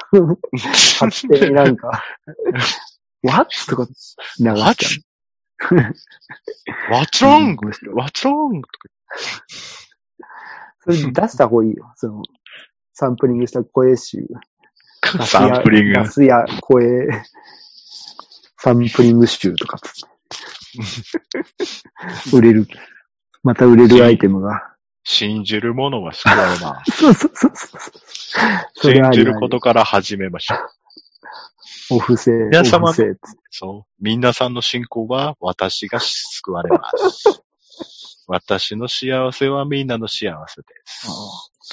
[1.00, 2.02] 勝手になんか、
[3.22, 3.48] what?
[3.68, 3.96] とか流し
[4.40, 5.94] ちゃう。
[6.90, 8.26] What's?
[8.26, 8.88] とか
[10.80, 11.92] それ出した方がいいよ。
[11.96, 12.22] その、
[12.92, 14.26] サンプリングした声集。
[15.26, 16.06] サやンプリングガ。
[16.10, 17.08] スや声、
[18.64, 19.78] サンプリング集とか。
[22.32, 22.66] 売れる。
[23.42, 24.74] また売れるアイテムが。
[25.04, 26.92] 信じる者は救われます。
[26.96, 28.94] そうそうそうそう。
[28.94, 30.54] 信じることから始めましょ
[31.90, 31.96] う。
[31.96, 32.30] お布施。
[32.30, 32.94] 皆様
[33.50, 33.92] そう。
[34.00, 37.42] 皆さんの信仰は私が救われます。
[38.26, 41.06] 私の幸せはみんなの幸せです。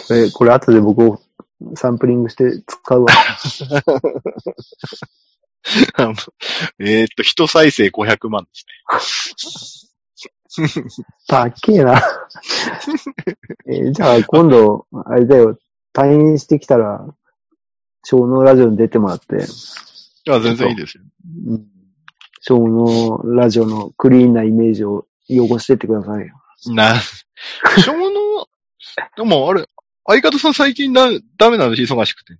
[0.09, 1.21] これ、これ後で僕を
[1.75, 3.07] サンプリングして使うわ。
[6.79, 8.49] えーっと、人再生500万で
[8.99, 9.91] す
[11.27, 12.01] たっけえな。
[13.67, 15.57] えーじゃあ今度、あれだよ、
[15.93, 17.05] 退院してきたら、
[18.03, 19.45] 小脳ラジオに出てもらって、ね。
[20.29, 21.03] あ、全然いいですよ。
[21.47, 21.71] うん
[22.43, 26.33] 小脳ラジオのクリーンなイメージを汚してってくださいよ。
[26.73, 26.95] な、
[27.85, 28.47] 小の、
[29.15, 29.67] でもあれ、
[30.07, 31.07] 相方さん最近だ、
[31.37, 32.35] ダメなの忙しくて。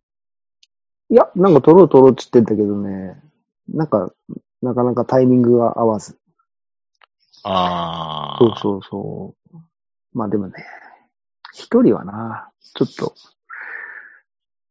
[1.11, 3.21] いや、なんか撮ろう撮ろうって言ってんだけどね、
[3.67, 4.13] なんか、
[4.61, 6.17] なかなかタイミングが合わず。
[7.43, 8.37] ああ。
[8.39, 9.57] そうそうそう。
[10.13, 10.53] まあでもね、
[11.53, 13.13] 一人はな、ちょっと、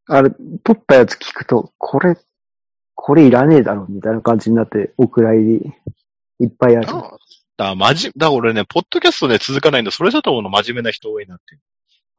[0.07, 0.31] あれ、
[0.65, 2.17] 撮ったやつ聞くと、これ、
[2.95, 5.73] これいらねえだろ、みたいな感じになって、お蔵入り、
[6.41, 6.89] いっぱいある。
[6.89, 7.19] あ
[7.59, 9.91] だ、まじ、だ、俺ね、ポッドキャストで続かないんだ。
[9.91, 11.59] それだと思うの真面目な人多いなって。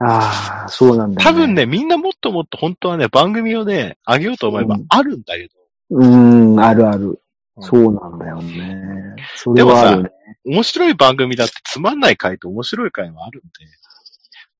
[0.03, 1.23] ああ、そうなんだ、ね。
[1.23, 1.53] 多分。
[1.53, 5.49] ね、みんなもっともっと本当はね、番組をね、上げようと思えばうんあるんだけど、
[5.91, 7.07] うーん、あるある。
[7.07, 7.17] うん
[7.59, 9.15] そうなんだよね。
[9.35, 10.09] それはあるね。
[10.45, 13.49] 面白い番組だってつまんない回と面白い回はあるんで、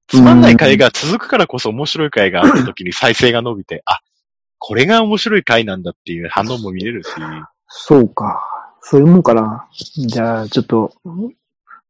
[0.08, 4.02] つまんない回が続くからこそ面白い回があった時に再生が伸びて、あ、
[4.60, 7.10] これが面白い回なんだっていう反応も見れるし、
[7.68, 8.46] そうか。
[8.82, 9.68] そういうもんかな。
[9.72, 10.94] じゃあ、ちょっと、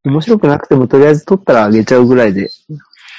[0.03, 2.49] 面白くなくてもとりあえず撮ったらあげちゃうぐらいで、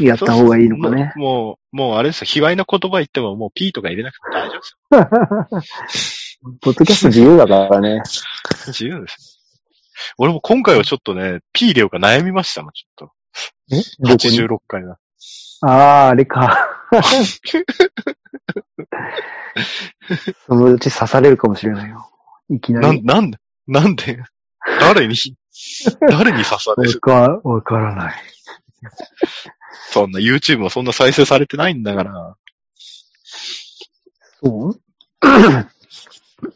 [0.06, 1.12] やった方がいいのかね。
[1.16, 5.62] もう、もうあれですよ、卑猥な言葉言ってももう P とか入れなくて大丈夫で
[5.92, 7.96] す ポッドキャスト自由だからね。
[7.96, 8.02] よ。
[8.68, 9.40] 自由です。
[10.18, 13.10] 俺も今回はちょっとね、P 入れようか悩みましたもん、ちょっ
[13.70, 14.08] えと。
[14.08, 14.98] どこに86回は。
[15.62, 16.68] ああ、あれか。
[20.46, 22.10] そのうち刺されるかもしれないよ。
[22.50, 23.02] いきなり。
[23.04, 24.22] なんで、なんで、
[24.80, 25.14] 誰に、
[26.00, 27.00] 誰に刺される？
[27.04, 28.14] わか、わからない。
[29.90, 32.36] そんな YouTube もそんな再生されてないんだから。
[34.42, 34.80] そう？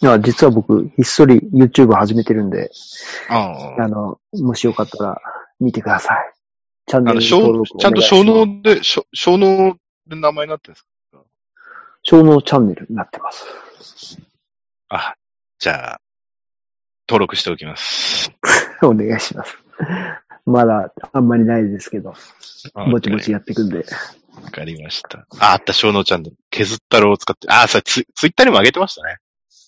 [0.02, 2.70] いや、実は僕、ひっそり YouTube 始めてるんで、
[3.28, 5.20] ああの、もしよかったら
[5.60, 6.32] 見てください。
[6.88, 9.76] チャンネル小登録おちゃんと小脳で、小小脳
[10.08, 11.18] で名前になってるんですか？
[12.02, 13.46] 小脳チャンネルになってます。
[14.88, 15.14] あ、
[15.60, 16.00] じゃあ、
[17.08, 18.32] 登録しておきます。
[18.82, 19.56] お願いします。
[20.46, 22.14] まだあんまりないですけど、
[22.74, 23.84] あぼちぼちやっていくんで。
[24.42, 25.26] わかりました。
[25.40, 26.36] あ、あった、小脳チャンネル。
[26.50, 27.48] 削ったろうを使って。
[27.50, 29.18] あ、それツイツイッターにも上げてましたね。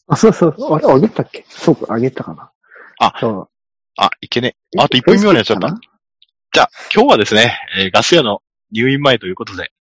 [0.06, 1.44] あ、そうそう、あれ、あげたっけ？
[1.48, 2.50] そうか、あげたかな。
[3.00, 3.48] あそう。
[3.96, 4.56] あ、いけね。
[4.78, 5.68] あと1分未満になっちゃった？
[6.52, 8.42] じゃあ、今日はですね、えーガス屋の
[8.72, 9.72] 入院前ということで、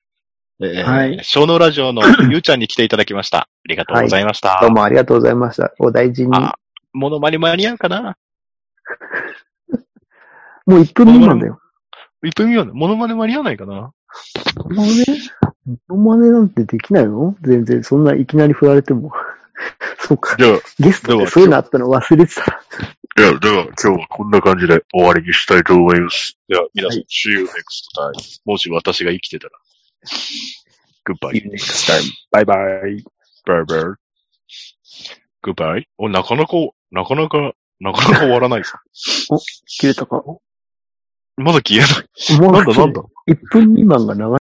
[0.62, 3.38] えーはい小脳ラジオの ゆうちゃんに来ていただきました。
[3.40, 4.58] ありがとうございました。
[4.62, 5.72] どうもありがとうございました。
[5.78, 6.36] お大事に。
[6.36, 6.54] あ、
[6.92, 8.16] モノマネ間に合うかな？
[10.66, 11.60] もう1分未満だよ。
[12.24, 12.74] ?1 分未満だ。
[12.74, 13.92] モノマネ間に合わないかな
[14.64, 15.04] モノマネ
[15.88, 17.36] モノマネなんてできないの？
[17.42, 19.12] 全然、そんないきなり振られても。
[20.00, 20.36] そうか。
[20.38, 22.42] じゃあ、ゲストでそういうのあったの忘れてた。
[23.18, 26.36] いや、では今日はこんな感じで終わりにしたいと思います。
[26.48, 27.48] では、皆さん、はい see you next
[27.96, 28.40] time.
[28.44, 29.52] もし私が生きてたら。
[31.08, 31.50] Goodbye.
[31.50, 32.02] next time.
[32.30, 32.54] バイバ
[32.88, 33.04] イ。
[33.46, 33.94] Bye bye.
[35.42, 35.84] Goodbye.
[35.98, 36.56] お、なかなか、
[36.90, 38.74] なかなか、なかなか終わらないです。
[39.66, 40.22] 切れたか？
[41.36, 42.08] まだ消えない。
[42.52, 44.40] なんだなんだ1分未満が長い。